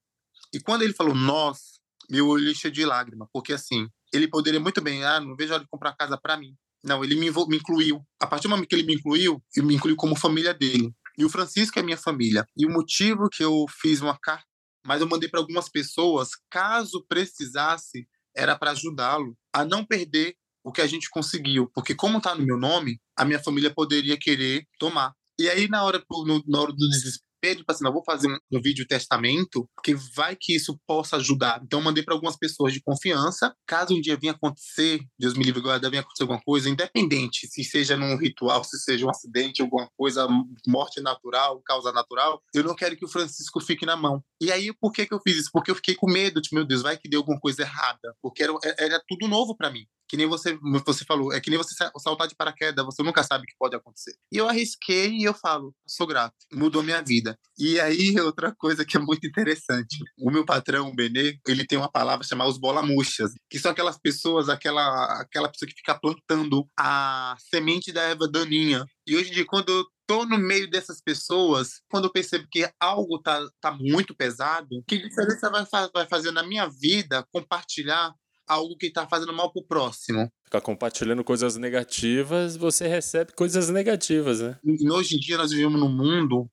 E 0.53 0.59
quando 0.59 0.83
ele 0.83 0.93
falou 0.93 1.15
nós, 1.15 1.79
meu 2.09 2.27
olho 2.27 2.49
encheu 2.49 2.71
de 2.71 2.85
lágrima, 2.85 3.27
porque 3.33 3.53
assim, 3.53 3.87
ele 4.13 4.27
poderia 4.27 4.59
muito 4.59 4.81
bem, 4.81 5.03
ah, 5.03 5.19
não 5.19 5.35
vejo 5.35 5.53
hora 5.53 5.63
de 5.63 5.69
comprar 5.69 5.95
casa 5.95 6.17
para 6.17 6.37
mim. 6.37 6.55
Não, 6.83 7.03
ele 7.03 7.15
me, 7.15 7.31
me 7.31 7.57
incluiu. 7.57 8.05
A 8.21 8.27
partir 8.27 8.43
do 8.43 8.51
momento 8.51 8.67
que 8.67 8.75
ele 8.75 8.83
me 8.83 8.93
incluiu, 8.93 9.41
ele 9.55 9.65
me 9.65 9.75
incluiu 9.75 9.95
como 9.95 10.15
família 10.15 10.53
dele. 10.53 10.93
E 11.17 11.25
o 11.25 11.29
Francisco 11.29 11.79
é 11.79 11.83
minha 11.83 11.97
família. 11.97 12.45
E 12.55 12.65
o 12.65 12.69
motivo 12.69 13.27
que 13.29 13.43
eu 13.43 13.65
fiz 13.81 14.01
uma 14.01 14.17
carta, 14.19 14.45
mas 14.85 15.01
eu 15.01 15.07
mandei 15.07 15.27
para 15.27 15.39
algumas 15.39 15.67
pessoas, 15.67 16.29
caso 16.49 17.03
precisasse, 17.07 18.07
era 18.35 18.55
para 18.55 18.71
ajudá-lo 18.71 19.35
a 19.51 19.65
não 19.65 19.83
perder 19.83 20.35
o 20.65 20.71
que 20.71 20.81
a 20.81 20.87
gente 20.87 21.09
conseguiu, 21.11 21.69
porque 21.75 21.93
como 21.93 22.17
está 22.17 22.33
no 22.33 22.43
meu 22.43 22.57
nome, 22.57 22.99
a 23.15 23.23
minha 23.23 23.39
família 23.39 23.71
poderia 23.71 24.17
querer 24.17 24.65
tomar. 24.79 25.13
E 25.39 25.47
aí, 25.47 25.67
na 25.67 25.83
hora, 25.83 26.03
no, 26.25 26.43
na 26.47 26.61
hora 26.61 26.71
do 26.71 26.89
desespero, 26.89 27.59
tipo 27.59 27.71
assim, 27.71 27.83
não 27.83 27.93
vou 27.93 28.03
fazer 28.03 28.27
um, 28.27 28.37
um 28.51 28.59
vídeo 28.59 28.87
testamento, 28.87 29.69
porque 29.75 29.93
vai 30.15 30.35
que 30.35 30.55
isso 30.55 30.79
possa 30.87 31.17
ajudar. 31.17 31.61
Então, 31.63 31.79
mandei 31.81 32.01
para 32.01 32.15
algumas 32.15 32.35
pessoas 32.35 32.73
de 32.73 32.81
confiança. 32.81 33.53
Caso 33.67 33.93
um 33.93 34.01
dia 34.01 34.17
venha 34.19 34.33
acontecer, 34.33 35.01
Deus 35.19 35.35
me 35.35 35.43
livre, 35.43 35.59
agora 35.59 35.77
venha 35.87 36.01
acontecer 36.01 36.23
alguma 36.23 36.41
coisa, 36.41 36.67
independente 36.67 37.47
se 37.47 37.63
seja 37.63 37.95
num 37.95 38.17
ritual, 38.17 38.63
se 38.63 38.79
seja 38.79 39.05
um 39.05 39.09
acidente, 39.09 39.61
alguma 39.61 39.87
coisa, 39.95 40.27
morte 40.65 40.99
natural, 40.99 41.61
causa 41.63 41.91
natural, 41.91 42.41
eu 42.55 42.63
não 42.63 42.73
quero 42.73 42.97
que 42.97 43.05
o 43.05 43.09
Francisco 43.09 43.61
fique 43.61 43.85
na 43.85 43.95
mão. 43.95 44.23
E 44.41 44.51
aí, 44.51 44.73
por 44.81 44.91
que, 44.91 45.05
que 45.05 45.13
eu 45.13 45.19
fiz 45.19 45.37
isso? 45.37 45.49
Porque 45.53 45.69
eu 45.69 45.75
fiquei 45.75 45.93
com 45.93 46.09
medo 46.09 46.41
de, 46.41 46.49
meu 46.51 46.65
Deus, 46.65 46.81
vai 46.81 46.97
que 46.97 47.07
deu 47.07 47.19
alguma 47.19 47.39
coisa 47.39 47.61
errada. 47.61 48.15
Porque 48.19 48.41
era, 48.41 48.53
era 48.79 49.03
tudo 49.07 49.27
novo 49.27 49.55
para 49.55 49.69
mim 49.69 49.85
que 50.07 50.17
nem 50.17 50.27
você, 50.27 50.57
você 50.85 51.05
falou, 51.05 51.33
é 51.33 51.39
que 51.39 51.49
nem 51.49 51.57
você 51.57 51.73
saltar 51.99 52.27
de 52.27 52.35
paraquedas, 52.35 52.85
você 52.85 53.01
nunca 53.03 53.23
sabe 53.23 53.43
o 53.43 53.47
que 53.47 53.55
pode 53.57 53.75
acontecer. 53.75 54.15
E 54.31 54.37
eu 54.37 54.47
arrisquei 54.47 55.09
e 55.09 55.23
eu 55.23 55.33
falo, 55.33 55.73
sou 55.87 56.07
grato, 56.07 56.35
mudou 56.53 56.83
minha 56.83 57.01
vida. 57.01 57.37
E 57.57 57.79
aí, 57.79 58.15
outra 58.21 58.53
coisa 58.55 58.85
que 58.85 58.97
é 58.97 58.99
muito 58.99 59.25
interessante, 59.25 59.97
o 60.17 60.31
meu 60.31 60.45
patrão, 60.45 60.89
o 60.89 60.95
Benê, 60.95 61.39
ele 61.47 61.65
tem 61.65 61.77
uma 61.77 61.91
palavra 61.91 62.25
chamada 62.25 62.49
os 62.49 62.57
bolamuchas, 62.57 63.31
que 63.49 63.59
são 63.59 63.71
aquelas 63.71 63.97
pessoas, 63.97 64.49
aquela, 64.49 65.21
aquela 65.21 65.49
pessoa 65.49 65.67
que 65.67 65.75
fica 65.75 65.99
plantando 65.99 66.67
a 66.77 67.35
semente 67.39 67.91
da 67.91 68.01
erva 68.03 68.27
daninha. 68.27 68.85
E 69.07 69.15
hoje 69.15 69.29
em 69.29 69.33
dia, 69.33 69.45
quando 69.45 69.69
eu 69.69 69.85
tô 70.07 70.25
no 70.25 70.37
meio 70.37 70.69
dessas 70.69 71.01
pessoas, 71.01 71.81
quando 71.89 72.05
eu 72.05 72.11
percebo 72.11 72.47
que 72.51 72.69
algo 72.79 73.19
tá, 73.19 73.43
tá 73.59 73.71
muito 73.71 74.15
pesado, 74.15 74.83
que 74.87 74.97
diferença 74.97 75.49
vai, 75.49 75.65
vai 75.93 76.07
fazer 76.07 76.31
na 76.31 76.43
minha 76.43 76.67
vida 76.67 77.25
compartilhar 77.31 78.13
algo 78.47 78.75
que 78.77 78.87
está 78.87 79.07
fazendo 79.07 79.33
mal 79.33 79.51
pro 79.51 79.63
próximo. 79.63 80.31
Ficar 80.43 80.61
compartilhando 80.61 81.23
coisas 81.23 81.55
negativas, 81.57 82.55
você 82.55 82.87
recebe 82.87 83.33
coisas 83.33 83.69
negativas, 83.69 84.39
né? 84.39 84.57
E 84.63 84.89
hoje 84.89 85.15
em 85.15 85.19
dia 85.19 85.37
nós 85.37 85.51
vivemos 85.51 85.79
num 85.79 85.89
mundo 85.89 86.49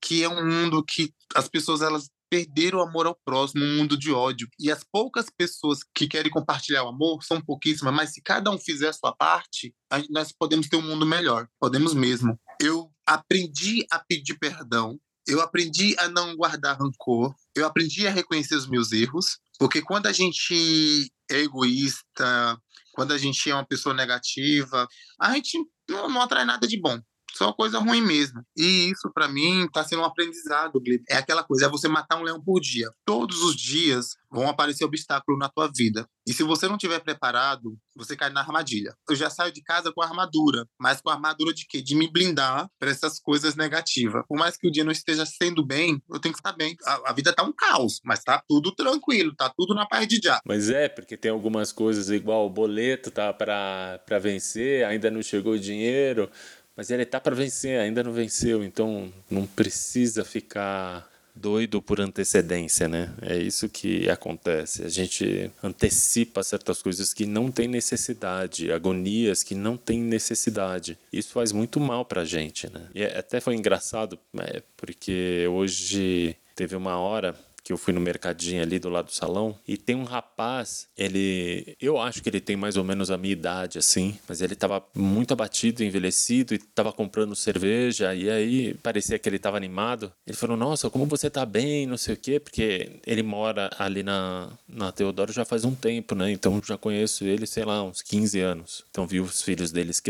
que 0.00 0.22
é 0.22 0.28
um 0.28 0.46
mundo 0.46 0.84
que 0.84 1.12
as 1.34 1.48
pessoas 1.48 1.82
elas 1.82 2.08
perderam 2.30 2.78
o 2.78 2.82
amor 2.82 3.06
ao 3.06 3.18
próximo, 3.24 3.64
um 3.64 3.76
mundo 3.76 3.96
de 3.96 4.12
ódio. 4.12 4.48
E 4.58 4.70
as 4.70 4.84
poucas 4.84 5.26
pessoas 5.30 5.80
que 5.94 6.08
querem 6.08 6.30
compartilhar 6.30 6.84
o 6.84 6.88
amor 6.88 7.22
são 7.22 7.40
pouquíssimas, 7.40 7.94
mas 7.94 8.12
se 8.12 8.20
cada 8.20 8.50
um 8.50 8.58
fizer 8.58 8.88
a 8.88 8.92
sua 8.92 9.14
parte, 9.14 9.74
nós 10.10 10.32
podemos 10.32 10.68
ter 10.68 10.76
um 10.76 10.82
mundo 10.82 11.06
melhor. 11.06 11.48
Podemos 11.58 11.94
mesmo. 11.94 12.38
Eu 12.60 12.90
aprendi 13.06 13.86
a 13.90 13.98
pedir 13.98 14.38
perdão, 14.38 14.98
eu 15.26 15.40
aprendi 15.40 15.94
a 15.98 16.08
não 16.08 16.36
guardar 16.36 16.78
rancor, 16.78 17.34
eu 17.56 17.66
aprendi 17.66 18.06
a 18.06 18.10
reconhecer 18.10 18.54
os 18.54 18.68
meus 18.68 18.92
erros, 18.92 19.38
porque 19.58 19.82
quando 19.82 20.06
a 20.06 20.12
gente 20.12 21.10
é 21.30 21.40
egoísta, 21.40 22.56
quando 22.92 23.12
a 23.12 23.18
gente 23.18 23.50
é 23.50 23.54
uma 23.54 23.66
pessoa 23.66 23.94
negativa, 23.94 24.86
a 25.20 25.34
gente 25.34 25.58
não, 25.88 26.08
não 26.08 26.20
atrai 26.20 26.44
nada 26.44 26.66
de 26.68 26.80
bom 26.80 27.00
só 27.36 27.52
coisa 27.52 27.78
ruim 27.78 28.00
mesmo. 28.00 28.42
E 28.56 28.90
isso, 28.90 29.10
para 29.12 29.28
mim, 29.28 29.64
está 29.64 29.84
sendo 29.84 30.02
um 30.02 30.04
aprendizado, 30.04 30.80
Gleb. 30.80 31.02
É 31.08 31.16
aquela 31.16 31.44
coisa, 31.44 31.66
é 31.66 31.68
você 31.68 31.88
matar 31.88 32.18
um 32.18 32.22
leão 32.22 32.42
por 32.42 32.60
dia. 32.60 32.90
Todos 33.04 33.42
os 33.42 33.54
dias 33.54 34.16
vão 34.30 34.48
aparecer 34.48 34.84
obstáculos 34.84 35.38
na 35.38 35.48
tua 35.48 35.70
vida. 35.74 36.06
E 36.26 36.32
se 36.32 36.42
você 36.42 36.66
não 36.66 36.74
estiver 36.74 36.98
preparado, 37.00 37.76
você 37.94 38.16
cai 38.16 38.30
na 38.30 38.40
armadilha. 38.40 38.94
Eu 39.08 39.14
já 39.14 39.30
saio 39.30 39.52
de 39.52 39.62
casa 39.62 39.92
com 39.92 40.02
armadura, 40.02 40.66
mas 40.78 41.00
com 41.00 41.08
armadura 41.08 41.54
de 41.54 41.66
quê? 41.66 41.80
De 41.80 41.94
me 41.94 42.10
blindar 42.10 42.68
para 42.78 42.90
essas 42.90 43.20
coisas 43.20 43.54
negativas. 43.54 44.24
Por 44.28 44.36
mais 44.36 44.56
que 44.56 44.66
o 44.66 44.70
dia 44.70 44.82
não 44.82 44.90
esteja 44.90 45.24
sendo 45.24 45.64
bem, 45.64 46.02
eu 46.10 46.18
tenho 46.18 46.34
que 46.34 46.40
estar 46.40 46.52
bem. 46.52 46.76
A, 46.84 47.10
a 47.10 47.12
vida 47.12 47.32
tá 47.32 47.44
um 47.44 47.52
caos, 47.52 48.00
mas 48.04 48.24
tá 48.24 48.42
tudo 48.48 48.74
tranquilo, 48.74 49.34
tá 49.36 49.52
tudo 49.56 49.74
na 49.74 49.86
paz 49.86 50.08
de 50.08 50.20
já. 50.22 50.40
Mas 50.44 50.68
é, 50.68 50.88
porque 50.88 51.16
tem 51.16 51.30
algumas 51.30 51.70
coisas 51.70 52.10
igual 52.10 52.46
o 52.46 52.50
boleto 52.50 53.10
tá 53.10 53.32
para 53.32 54.18
vencer, 54.20 54.84
ainda 54.84 55.10
não 55.10 55.22
chegou 55.22 55.52
o 55.52 55.58
dinheiro, 55.58 56.28
mas 56.76 56.90
ele 56.90 57.06
tá 57.06 57.18
para 57.18 57.34
vencer, 57.34 57.80
ainda 57.80 58.02
não 58.02 58.12
venceu, 58.12 58.62
então 58.62 59.12
não 59.30 59.46
precisa 59.46 60.24
ficar 60.24 61.08
doido 61.36 61.82
por 61.82 62.00
antecedência, 62.00 62.88
né? 62.88 63.12
É 63.20 63.36
isso 63.36 63.68
que 63.68 64.08
acontece. 64.08 64.84
A 64.84 64.88
gente 64.88 65.50
antecipa 65.62 66.42
certas 66.42 66.82
coisas 66.82 67.12
que 67.12 67.26
não 67.26 67.50
tem 67.50 67.68
necessidade, 67.68 68.72
agonias 68.72 69.42
que 69.42 69.54
não 69.54 69.76
tem 69.76 70.00
necessidade. 70.00 70.98
Isso 71.12 71.32
faz 71.32 71.52
muito 71.52 71.78
mal 71.78 72.04
pra 72.04 72.24
gente, 72.24 72.72
né? 72.72 72.88
E 72.94 73.02
é, 73.02 73.18
até 73.18 73.40
foi 73.40 73.54
engraçado, 73.54 74.18
né? 74.32 74.62
porque 74.76 75.46
hoje 75.50 76.36
teve 76.54 76.74
uma 76.74 76.98
hora 76.98 77.34
que 77.66 77.72
eu 77.72 77.76
fui 77.76 77.92
no 77.92 78.00
mercadinho 78.00 78.62
ali 78.62 78.78
do 78.78 78.88
lado 78.88 79.06
do 79.06 79.12
salão 79.12 79.58
e 79.66 79.76
tem 79.76 79.96
um 79.96 80.04
rapaz, 80.04 80.86
ele, 80.96 81.76
eu 81.80 81.98
acho 81.98 82.22
que 82.22 82.28
ele 82.28 82.40
tem 82.40 82.54
mais 82.54 82.76
ou 82.76 82.84
menos 82.84 83.10
a 83.10 83.18
minha 83.18 83.32
idade 83.32 83.76
assim, 83.76 84.16
mas 84.28 84.40
ele 84.40 84.54
tava 84.54 84.80
muito 84.94 85.32
abatido, 85.32 85.82
envelhecido 85.82 86.54
e 86.54 86.58
tava 86.58 86.92
comprando 86.92 87.34
cerveja 87.34 88.14
e 88.14 88.30
aí 88.30 88.74
parecia 88.74 89.18
que 89.18 89.28
ele 89.28 89.40
tava 89.40 89.56
animado. 89.56 90.12
Ele 90.24 90.36
falou: 90.36 90.56
"Nossa, 90.56 90.88
como 90.88 91.06
você 91.06 91.28
tá 91.28 91.44
bem, 91.44 91.88
não 91.88 91.96
sei 91.96 92.14
o 92.14 92.16
quê", 92.16 92.38
porque 92.38 93.00
ele 93.04 93.24
mora 93.24 93.68
ali 93.76 94.04
na 94.04 94.48
na 94.68 94.92
Teodoro 94.92 95.32
já 95.32 95.44
faz 95.44 95.64
um 95.64 95.74
tempo, 95.74 96.14
né? 96.14 96.30
Então 96.30 96.62
já 96.64 96.78
conheço 96.78 97.24
ele, 97.24 97.48
sei 97.48 97.64
lá, 97.64 97.82
uns 97.82 98.00
15 98.00 98.38
anos. 98.38 98.84
Então 98.90 99.08
vi 99.08 99.18
os 99.20 99.42
filhos 99.42 99.72
deles, 99.72 100.00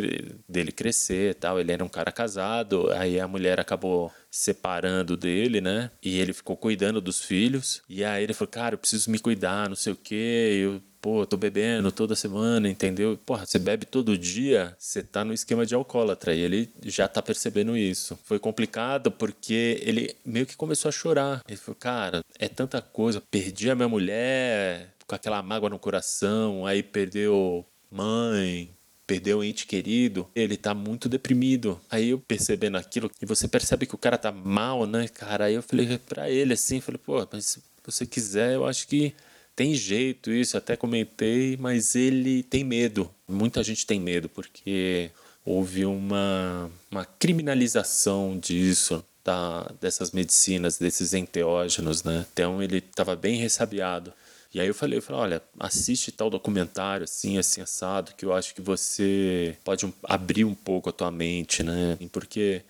dele 0.47 0.73
crescer, 0.73 1.35
tal. 1.37 1.59
Ele 1.59 1.73
era 1.73 1.83
um 1.83 1.89
cara 1.89 2.13
casado, 2.13 2.91
aí 2.93 3.19
a 3.19 3.27
mulher 3.27 3.59
acabou 3.59 4.13
separando 4.37 5.17
dele, 5.17 5.61
né? 5.61 5.91
E 6.03 6.21
ele 6.21 6.33
ficou 6.33 6.57
cuidando 6.57 7.01
dos 7.01 7.21
filhos. 7.23 7.83
E 7.89 8.05
aí 8.05 8.23
ele 8.23 8.35
falou, 8.35 8.51
cara, 8.51 8.75
eu 8.75 8.79
preciso 8.79 9.11
me 9.11 9.19
cuidar, 9.19 9.69
não 9.69 9.77
sei 9.77 9.93
o 9.95 9.97
quê. 9.97 10.61
Eu, 10.63 10.83
pô, 11.01 11.25
tô 11.27 11.37
bebendo 11.37 11.91
toda 11.91 12.15
semana, 12.15 12.69
entendeu? 12.69 13.19
Porra, 13.25 13.47
você 13.47 13.59
bebe 13.59 13.87
todo 13.87 14.19
dia, 14.19 14.77
você 14.79 15.03
tá 15.03 15.25
no 15.25 15.33
esquema 15.33 15.65
de 15.65 15.75
alcoólatra. 15.75 16.35
E 16.35 16.41
ele 16.41 16.71
já 16.85 17.09
tá 17.09 17.23
percebendo 17.23 17.77
isso. 17.77 18.19
Foi 18.25 18.39
complicado 18.39 19.11
porque 19.11 19.81
ele 19.83 20.15
meio 20.25 20.45
que 20.45 20.57
começou 20.57 20.91
a 20.91 20.93
chorar. 20.93 21.41
Ele 21.49 21.57
falou, 21.57 21.77
cara, 21.81 22.21
é 22.39 22.49
tanta 22.49 22.83
coisa. 22.83 23.23
Perdi 23.31 23.71
a 23.71 23.75
minha 23.75 23.89
mulher 23.89 24.95
com 25.07 25.15
aquela 25.15 25.43
mágoa 25.43 25.71
no 25.71 25.79
coração, 25.79 26.67
aí 26.67 26.83
perdeu 26.83 27.65
mãe, 27.91 28.76
perdeu 29.07 29.39
um 29.39 29.45
ente 29.45 29.67
querido, 29.67 30.29
ele 30.35 30.57
tá 30.57 30.75
muito 30.75 31.09
deprimido. 31.09 31.81
Aí 31.91 32.11
eu 32.11 32.19
percebendo 32.19 32.77
aquilo, 32.77 33.11
e 33.23 33.27
você 33.27 33.47
percebe 33.47 33.87
que 33.87 33.95
o 33.95 33.99
cara 33.99 34.19
tá 34.19 34.33
mal, 34.33 34.87
né, 34.87 35.07
cara? 35.09 35.45
Aí 35.45 35.55
eu 35.55 35.63
falei 35.63 35.99
pra 35.99 36.29
ele 36.31 36.55
assim, 36.55 36.81
falei, 36.81 37.01
pô, 37.05 37.27
mas 37.31 37.47
se 37.47 37.63
você 37.85 38.05
quiser, 38.05 38.55
eu 38.55 38.67
acho 38.67 38.87
que 38.89 39.15
tem 39.55 39.75
jeito 39.75 40.31
isso, 40.31 40.57
até 40.57 40.77
comentei, 40.77 41.57
mas 41.57 41.95
ele 41.95 42.43
tem 42.43 42.65
medo. 42.65 43.11
Muita 43.27 43.63
gente 43.63 43.87
tem 43.87 44.01
medo, 44.01 44.29
porque 44.29 45.11
houve 45.45 45.87
uma, 45.87 46.71
uma 46.91 47.05
criminalização 47.05 48.39
disso. 48.39 49.05
Da, 49.25 49.69
dessas 49.81 50.13
medicinas, 50.13 50.79
desses 50.79 51.13
enteógenos, 51.13 52.05
né? 52.05 52.25
Então 52.33 52.63
ele 52.63 52.77
estava 52.77 53.17
bem 53.17 53.37
ressabiado. 53.41 54.13
E 54.55 54.61
aí 54.61 54.67
eu 54.67 54.75
falei, 54.75 54.99
eu 54.99 55.03
falei, 55.03 55.23
olha, 55.23 55.43
assiste 55.59 56.11
tal 56.13 56.31
documentário 56.31 57.05
assim, 57.05 57.39
assim 57.39 57.61
assado, 57.61 58.15
que 58.15 58.25
eu 58.25 58.33
acho 58.33 58.55
que 58.55 58.61
você 58.61 59.57
pode 59.65 59.93
abrir 60.03 60.45
um 60.45 60.55
pouco 60.55 60.89
a 60.89 60.93
tua 60.93 61.11
mente, 61.11 61.63
né? 61.63 61.99
Porque 62.11 62.63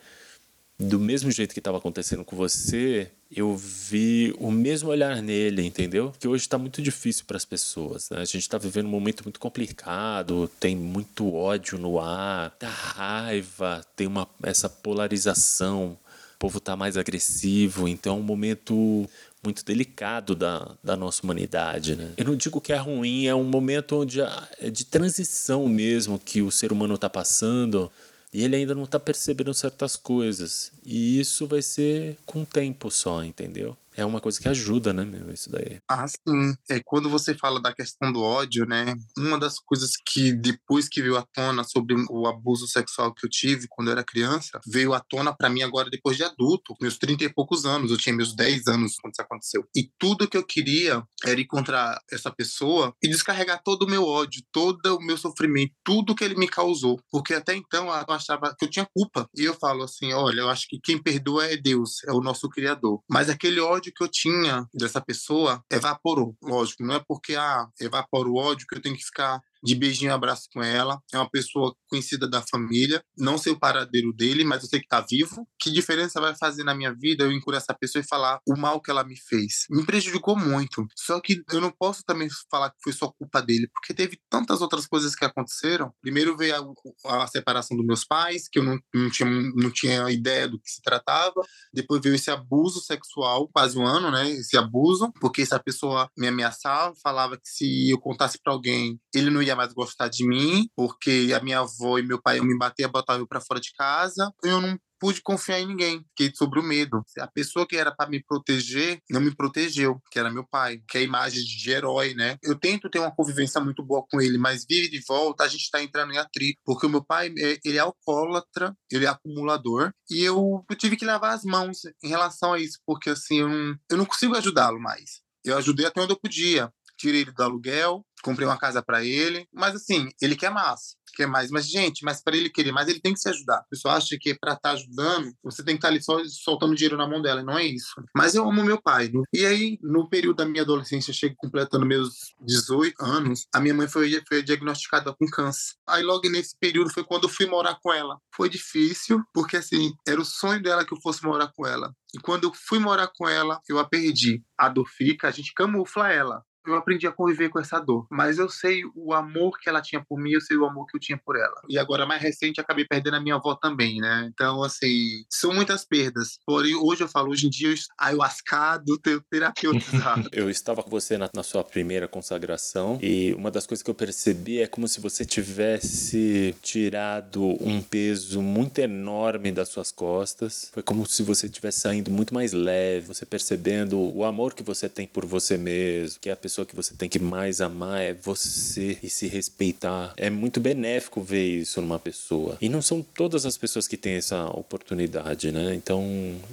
do 0.79 0.99
mesmo 1.01 1.31
jeito 1.31 1.55
que 1.55 1.61
estava 1.61 1.79
acontecendo 1.79 2.25
com 2.25 2.37
você, 2.37 3.11
eu 3.35 3.57
vi 3.57 4.35
o 4.39 4.51
mesmo 4.51 4.91
olhar 4.91 5.23
nele, 5.23 5.65
entendeu? 5.65 6.13
Que 6.19 6.29
hoje 6.29 6.45
está 6.45 6.59
muito 6.59 6.83
difícil 6.83 7.25
para 7.27 7.37
as 7.37 7.45
pessoas. 7.45 8.11
Né? 8.11 8.19
A 8.19 8.25
gente 8.25 8.43
está 8.43 8.59
vivendo 8.59 8.87
um 8.87 8.91
momento 8.91 9.25
muito 9.25 9.41
complicado, 9.41 10.51
tem 10.61 10.77
muito 10.77 11.35
ódio 11.35 11.79
no 11.79 11.99
ar, 11.99 12.51
tá 12.53 12.69
raiva, 12.69 13.83
tem 13.97 14.07
uma 14.07 14.29
essa 14.43 14.69
polarização. 14.69 15.99
O 16.35 16.39
povo 16.39 16.59
está 16.59 16.77
mais 16.77 16.99
agressivo, 16.99 17.89
então 17.89 18.17
é 18.17 18.21
um 18.21 18.23
momento 18.23 19.09
muito 19.47 19.65
delicado 19.65 20.35
da, 20.35 20.77
da 20.83 20.97
nossa 20.97 21.23
humanidade. 21.23 21.95
Né? 21.95 22.13
Eu 22.17 22.25
não 22.27 22.37
digo 22.37 22.61
que 22.61 22.73
é 22.73 22.77
ruim, 22.77 23.27
é 23.27 23.35
um 23.35 23.45
momento 23.45 24.01
onde 24.01 24.21
é 24.21 24.71
de 24.71 24.85
transição 24.85 25.67
mesmo 25.69 26.19
que 26.19 26.43
o 26.43 26.51
ser 26.51 26.73
humano 26.73 26.95
está 26.95 27.09
passando 27.09 27.91
e 28.33 28.43
ele 28.43 28.57
ainda 28.57 28.75
não 28.75 28.85
está 28.85 28.99
percebendo 28.99 29.55
certas 29.55 29.97
coisas. 29.97 30.73
E 30.85 31.19
isso 31.21 31.47
vai 31.47 31.63
ser 31.63 32.19
com 32.27 32.43
o 32.43 32.47
tempo 32.47 32.91
só, 32.91 33.25
entendeu? 33.25 33.77
É 33.97 34.05
uma 34.05 34.21
coisa 34.21 34.41
que 34.41 34.49
ajuda, 34.49 34.93
né, 34.93 35.05
meu, 35.05 35.33
isso 35.33 35.51
daí. 35.51 35.81
Ah, 35.89 36.07
sim. 36.07 36.55
É, 36.69 36.81
quando 36.85 37.09
você 37.09 37.35
fala 37.35 37.61
da 37.61 37.73
questão 37.73 38.13
do 38.13 38.23
ódio, 38.23 38.67
né, 38.67 38.95
uma 39.17 39.39
das 39.39 39.59
coisas 39.59 39.93
que 40.07 40.33
depois 40.33 40.89
que 40.89 41.01
veio 41.01 41.17
à 41.17 41.23
tona 41.23 41.65
sobre 41.65 41.97
o 42.11 42.27
abuso 42.27 42.67
sexual 42.69 43.15
que 43.15 43.25
eu 43.25 43.31
tive 43.31 43.67
quando 43.69 43.89
eu 43.89 43.93
era 43.93 44.05
criança, 44.05 44.61
veio 44.67 44.93
à 44.93 45.01
tona 45.01 45.35
para 45.35 45.49
mim 45.49 45.63
agora 45.63 45.89
depois 45.91 46.17
de 46.17 46.25
adulto, 46.25 46.75
meus 46.81 46.99
30 46.99 47.25
e 47.25 47.33
poucos 47.33 47.65
anos, 47.65 47.91
eu 47.91 47.97
tinha 47.97 48.15
meus 48.15 48.35
10 48.35 48.67
anos 48.67 48.97
quando 49.01 49.15
isso 49.15 49.23
aconteceu. 49.23 49.65
E 49.75 49.91
tudo 49.99 50.29
que 50.29 50.37
eu 50.37 50.45
queria 50.45 51.03
era 51.25 51.41
encontrar 51.41 51.99
essa 52.13 52.31
pessoa 52.31 52.95
e 53.03 53.09
descarregar 53.09 53.63
todo 53.65 53.85
o 53.85 53.91
meu 53.91 54.05
ódio, 54.05 54.43
todo 54.53 54.97
o 54.97 55.03
meu 55.03 55.17
sofrimento, 55.17 55.73
tudo 55.83 56.15
que 56.15 56.25
ele 56.25 56.37
me 56.37 56.49
causou, 56.49 57.01
porque 57.11 57.35
até 57.35 57.55
então 57.55 57.87
eu 57.87 58.15
achava 58.15 58.55
que 58.59 58.67
eu 58.67 58.71
tinha 58.71 58.87
culpa. 58.95 59.29
E 59.37 59.45
eu 59.45 59.55
falo 59.55 59.83
assim, 59.85 60.13
olha, 60.13 60.41
eu 60.41 60.51
acho 60.51 60.67
que 60.69 60.79
quem 60.83 61.03
perdoa 61.03 61.47
é 61.47 61.57
Deus, 61.57 62.05
é 62.07 62.13
o 62.13 62.21
nosso 62.21 62.49
criador. 62.49 63.01
Mas 63.09 63.29
aquele 63.31 63.61
ódio 63.61 63.86
ódio 63.87 63.93
que 63.93 64.03
eu 64.03 64.09
tinha 64.09 64.69
dessa 64.75 65.01
pessoa 65.01 65.63
evaporou. 65.71 66.37
Lógico, 66.43 66.83
não 66.83 66.95
é 66.95 67.05
porque 67.07 67.37
ah, 67.37 67.67
evapora 67.81 68.29
o 68.29 68.37
ódio 68.37 68.67
que 68.69 68.77
eu 68.77 68.83
tenho 68.83 68.97
que 68.97 69.05
ficar 69.05 69.41
de 69.67 69.75
beijinho 69.75 70.11
e 70.11 70.13
abraço 70.13 70.49
com 70.53 70.63
ela. 70.63 71.01
É 71.13 71.19
uma 71.19 71.29
pessoa 71.29 71.75
conhecida 71.89 72.29
da 72.29 72.41
família. 72.41 73.03
Não 73.19 73.37
sei 73.37 73.53
o 73.53 73.59
paradeiro 73.59 74.13
dele, 74.13 74.45
mas 74.45 74.63
eu 74.63 74.69
sei 74.69 74.81
que 74.81 74.87
tá 74.87 75.01
vivo. 75.01 75.47
Que 75.59 75.73
diferença 75.73 76.21
vai 76.21 76.37
fazer 76.37 76.63
na 76.63 76.75
minha 76.75 76.95
vida 76.95 77.25
eu 77.25 77.33
encurar 77.33 77.59
essa 77.59 77.75
pessoa 77.75 78.01
e 78.01 78.07
falar 78.07 78.39
o 78.47 78.57
mal 78.57 78.81
que 78.81 78.91
ela 78.91 79.03
me 79.03 79.17
fez? 79.17 79.67
Me 79.69 79.85
prejudicou 79.85 80.37
muito. 80.37 80.87
Só 80.97 81.21
que 81.21 81.43
eu 81.53 81.61
não 81.61 81.73
posso 81.73 82.05
também 82.05 82.29
falar 82.49 82.71
que 82.71 82.77
foi 82.83 82.93
só 82.93 83.11
culpa 83.19 83.43
dele, 83.43 83.69
porque 83.75 83.93
teve 83.93 84.21
tantas 84.31 84.63
outras 84.63 84.87
coisas 84.87 85.17
que 85.17 85.25
aconteceram. 85.25 85.93
Primeiro 86.01 86.37
veio 86.37 86.77
a, 87.05 87.25
a 87.25 87.27
separação 87.27 87.77
dos 87.77 87.87
meus 87.87 88.05
pais, 88.05 88.49
que 88.49 88.61
eu 88.61 88.63
não, 88.63 88.79
não, 88.95 89.11
tinha, 89.11 89.29
não 89.29 89.71
tinha 89.71 90.09
ideia 90.11 90.47
do 90.47 90.61
que 90.61 90.71
se 90.71 90.81
tratava. 90.81 91.43
Depois 91.75 92.01
veio 92.01 92.15
esse 92.15 92.31
abuso 92.31 92.81
sexual, 92.81 93.49
quase 93.53 93.77
um 93.77 93.85
ano, 93.85 94.13
né? 94.13 94.31
Esse 94.31 94.57
abuso, 94.57 95.13
porque 95.21 95.43
essa 95.43 95.59
pessoa 95.59 96.09
me 96.17 96.29
ameaçava, 96.29 96.95
falava 97.03 97.37
que 97.37 97.49
se 97.49 97.91
eu 97.91 97.99
contasse 97.99 98.39
para 98.41 98.53
alguém, 98.53 99.01
ele 99.13 99.31
não 99.31 99.43
ia 99.43 99.56
mais 99.57 99.73
gostar 99.73 100.09
de 100.09 100.27
mim, 100.27 100.69
porque 100.77 101.33
a 101.35 101.43
minha 101.43 101.61
avó 101.61 101.99
e 101.99 102.03
meu 102.03 102.21
pai 102.21 102.41
me 102.41 102.57
bater, 102.57 102.89
botavam 102.89 103.23
eu 103.23 103.27
para 103.27 103.41
fora 103.41 103.61
de 103.61 103.73
casa. 103.73 104.33
Eu 104.43 104.61
não 104.61 104.79
pude 104.99 105.23
confiar 105.23 105.61
em 105.61 105.67
ninguém, 105.67 106.05
fiquei 106.11 106.33
sobre 106.35 106.61
o 106.61 106.63
medo. 106.63 107.05
A 107.19 107.27
pessoa 107.27 107.67
que 107.67 107.77
era 107.77 107.95
para 107.95 108.09
me 108.09 108.23
proteger 108.23 109.01
não 109.11 109.21
me 109.21 109.35
protegeu, 109.35 110.01
que 110.11 110.19
era 110.19 110.31
meu 110.31 110.47
pai, 110.47 110.81
que 110.89 110.99
é 110.99 111.01
a 111.01 111.05
imagem 111.05 111.45
de 111.45 111.71
herói, 111.71 112.15
né? 112.15 112.37
Eu 112.43 112.59
tento 112.59 112.91
ter 112.91 112.99
uma 112.99 113.15
convivência 113.15 113.61
muito 113.61 113.83
boa 113.83 114.05
com 114.09 114.21
ele, 114.21 114.39
mas 114.39 114.65
vive 114.69 114.89
de 114.89 115.03
volta, 115.07 115.45
a 115.45 115.49
gente 115.49 115.63
está 115.63 115.83
entrando 115.83 116.13
em 116.13 116.19
atrito, 116.19 116.61
porque 116.65 116.87
o 116.87 116.91
meu 116.91 117.05
pai, 117.05 117.33
é, 117.39 117.59
ele 117.65 117.77
é 117.77 117.81
alcoólatra, 117.81 118.77
ele 118.91 119.05
é 119.05 119.09
acumulador, 119.09 119.93
e 120.11 120.23
eu, 120.23 120.65
eu 120.69 120.77
tive 120.77 120.97
que 120.97 121.05
lavar 121.05 121.35
as 121.35 121.45
mãos 121.45 121.81
em 122.03 122.09
relação 122.09 122.53
a 122.53 122.59
isso, 122.59 122.79
porque 122.87 123.11
assim, 123.11 123.41
eu 123.41 123.49
não, 123.49 123.77
eu 123.91 123.97
não 123.97 124.07
consigo 124.07 124.37
ajudá-lo 124.37 124.81
mais. 124.81 125.21
Eu 125.45 125.57
ajudei 125.57 125.87
até 125.87 126.01
onde 126.01 126.13
eu 126.13 126.19
podia. 126.19 126.73
Tirei 126.97 127.23
ele 127.23 127.33
do 127.33 127.43
aluguel, 127.43 128.05
comprei 128.23 128.47
uma 128.47 128.59
casa 128.59 128.83
para 128.83 129.05
ele, 129.05 129.47
mas 129.53 129.75
assim, 129.75 130.09
ele 130.21 130.35
quer 130.37 130.51
mais, 130.51 130.97
quer 131.15 131.27
mais. 131.27 131.51
Mas, 131.51 131.69
gente, 131.69 132.05
mas 132.05 132.23
para 132.23 132.37
ele 132.37 132.51
querer 132.51 132.73
mais, 132.73 132.89
ele 132.89 133.01
tem 133.01 133.13
que 133.13 133.21
se 133.21 133.29
ajudar. 133.29 133.59
A 133.59 133.65
pessoa 133.71 133.95
acha 133.95 134.17
que 134.21 134.35
para 134.35 134.53
estar 134.53 134.71
tá 134.71 134.75
ajudando, 134.75 135.33
você 135.43 135.65
tem 135.65 135.75
que 135.75 135.79
estar 135.79 135.89
tá 135.89 135.95
ali 135.95 136.03
só 136.03 136.19
soltando 136.43 136.75
dinheiro 136.75 136.97
na 136.97 137.09
mão 137.09 137.23
dela, 137.23 137.43
não 137.43 137.59
é 137.59 137.65
isso. 137.65 137.95
Mas 138.15 138.35
eu 138.35 138.49
amo 138.49 138.65
meu 138.65 138.81
pai. 138.81 139.11
E 139.33 139.47
aí, 139.47 139.79
no 139.83 140.09
período 140.09 140.37
da 140.37 140.45
minha 140.47 140.63
adolescência, 140.63 141.13
chego 141.13 141.35
completando 141.37 141.87
meus 141.87 142.35
18 142.41 143.03
anos, 143.03 143.47
a 143.55 143.61
minha 143.61 143.75
mãe 143.75 143.89
foi, 143.89 144.23
foi 144.29 144.43
diagnosticada 144.43 145.15
com 145.15 145.27
câncer. 145.27 145.75
Aí, 145.89 146.03
logo 146.03 146.29
nesse 146.29 146.57
período, 146.59 146.93
foi 146.93 147.05
quando 147.05 147.25
eu 147.25 147.31
fui 147.31 147.47
morar 147.47 147.79
com 147.81 147.93
ela. 147.93 148.19
Foi 148.35 148.49
difícil, 148.49 149.23
porque 149.33 149.57
assim, 149.57 149.93
era 150.07 150.21
o 150.21 150.25
sonho 150.25 150.63
dela 150.63 150.85
que 150.85 150.93
eu 150.93 151.01
fosse 151.01 151.25
morar 151.25 151.53
com 151.55 151.67
ela. 151.67 151.93
E 152.15 152.19
quando 152.19 152.45
eu 152.45 152.53
fui 152.55 152.79
morar 152.79 153.09
com 153.17 153.29
ela, 153.29 153.61
eu 153.69 153.79
a 153.79 153.89
perdi. 153.89 154.43
A 154.59 154.69
dor 154.69 154.89
fica, 154.89 155.29
a 155.29 155.31
gente 155.31 155.53
camufla 155.55 156.11
ela 156.11 156.43
eu 156.67 156.75
aprendi 156.75 157.07
a 157.07 157.13
conviver 157.13 157.49
com 157.49 157.59
essa 157.59 157.79
dor. 157.79 158.07
Mas 158.11 158.39
eu 158.39 158.49
sei 158.49 158.83
o 158.95 159.13
amor 159.13 159.59
que 159.59 159.69
ela 159.69 159.81
tinha 159.81 160.05
por 160.07 160.19
mim, 160.19 160.33
eu 160.33 160.41
sei 160.41 160.57
o 160.57 160.65
amor 160.65 160.87
que 160.87 160.97
eu 160.97 161.01
tinha 161.01 161.19
por 161.19 161.37
ela. 161.37 161.61
E 161.69 161.79
agora, 161.79 162.07
mais 162.07 162.23
recente, 162.23 162.61
acabei 162.61 162.85
perdendo 162.85 163.15
a 163.15 163.21
minha 163.21 163.37
avó 163.37 163.55
também, 163.55 164.01
né? 164.01 164.31
Então, 164.33 164.63
assim, 164.63 165.25
são 165.31 165.53
muitas 165.53 165.85
perdas. 165.85 166.39
Porém, 166.47 166.75
hoje 166.75 167.03
eu 167.03 167.09
falo, 167.09 167.31
hoje 167.31 167.47
em 167.47 167.51
dia, 167.51 167.71
eu 167.71 167.77
ayahuascado, 167.99 168.99
terapeutizado. 169.31 170.29
eu 170.33 170.49
estava 170.49 170.83
com 170.83 170.91
você 170.91 171.19
na, 171.19 171.29
na 171.35 171.43
sua 171.43 171.63
primeira 171.63 172.09
consagração 172.09 172.99
e 173.03 173.35
uma 173.35 173.51
das 173.51 173.67
coisas 173.67 173.83
que 173.83 173.91
eu 173.91 173.95
percebi 173.95 174.61
é 174.61 174.67
como 174.67 174.89
se 174.89 175.01
você 175.01 175.25
tivesse 175.25 176.55
tirado 176.63 177.43
um 177.61 177.83
peso 177.83 178.41
muito 178.41 178.79
enorme 178.79 179.53
das 179.53 179.69
suas 179.69 179.93
costas. 179.93 180.71
Foi 180.73 180.83
como 180.83 181.07
se 181.07 181.23
você 181.23 181.47
estivesse 181.47 181.81
saindo 181.81 182.11
muito 182.11 182.35
mais 182.35 182.53
leve, 182.53 183.09
você 183.09 183.27
percebendo 183.27 183.99
o 183.99 184.25
amor 184.25 184.55
que 184.55 184.63
você 184.63 184.89
tem 184.89 185.07
por 185.07 185.25
você 185.25 185.57
mesmo, 185.57 186.21
que 186.21 186.31
a 186.31 186.37
pessoa 186.37 186.56
pessoa 186.57 186.67
que 186.67 186.77
você 186.77 186.95
tem 186.95 187.09
que 187.09 187.19
mais 187.19 187.61
amar 187.61 188.01
é 188.01 188.15
você 188.15 188.99
e 189.03 189.11
se 189.11 189.27
respeitar. 189.27 190.15
É 190.17 190.31
muito 190.31 190.59
benéfico 190.59 191.21
ver 191.21 191.45
isso 191.45 191.81
numa 191.83 191.99
pessoa. 191.99 192.57
E 192.63 192.69
não 192.69 192.81
são 192.81 193.03
todas 193.03 193.45
as 193.45 193.59
pessoas 193.59 193.87
que 193.87 193.97
têm 193.97 194.15
essa 194.15 194.47
oportunidade, 194.47 195.53
né? 195.53 195.75
Então, 195.75 196.03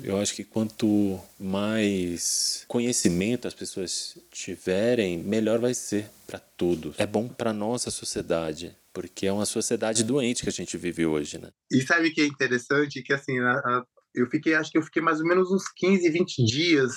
eu 0.03 0.19
acho 0.19 0.35
que 0.35 0.43
quanto 0.43 1.17
mais 1.39 2.65
conhecimento 2.67 3.47
as 3.47 3.53
pessoas 3.53 4.17
tiverem, 4.29 5.19
melhor 5.19 5.59
vai 5.59 5.73
ser 5.73 6.09
para 6.27 6.39
todos. 6.39 6.99
É 6.99 7.05
bom 7.05 7.29
para 7.29 7.53
nossa 7.53 7.89
sociedade, 7.89 8.75
porque 8.91 9.25
é 9.25 9.31
uma 9.31 9.45
sociedade 9.45 10.03
doente 10.03 10.43
que 10.43 10.49
a 10.49 10.53
gente 10.53 10.75
vive 10.77 11.05
hoje, 11.05 11.37
né? 11.37 11.49
E 11.71 11.81
sabe 11.81 12.09
o 12.09 12.13
que 12.13 12.21
é 12.21 12.25
interessante? 12.25 13.01
Que 13.01 13.13
assim, 13.13 13.35
eu 14.13 14.29
fiquei, 14.29 14.53
acho 14.55 14.69
que 14.69 14.77
eu 14.77 14.83
fiquei 14.83 15.01
mais 15.01 15.21
ou 15.21 15.25
menos 15.25 15.49
uns 15.49 15.63
15, 15.77 16.09
20 16.09 16.43
dias 16.45 16.91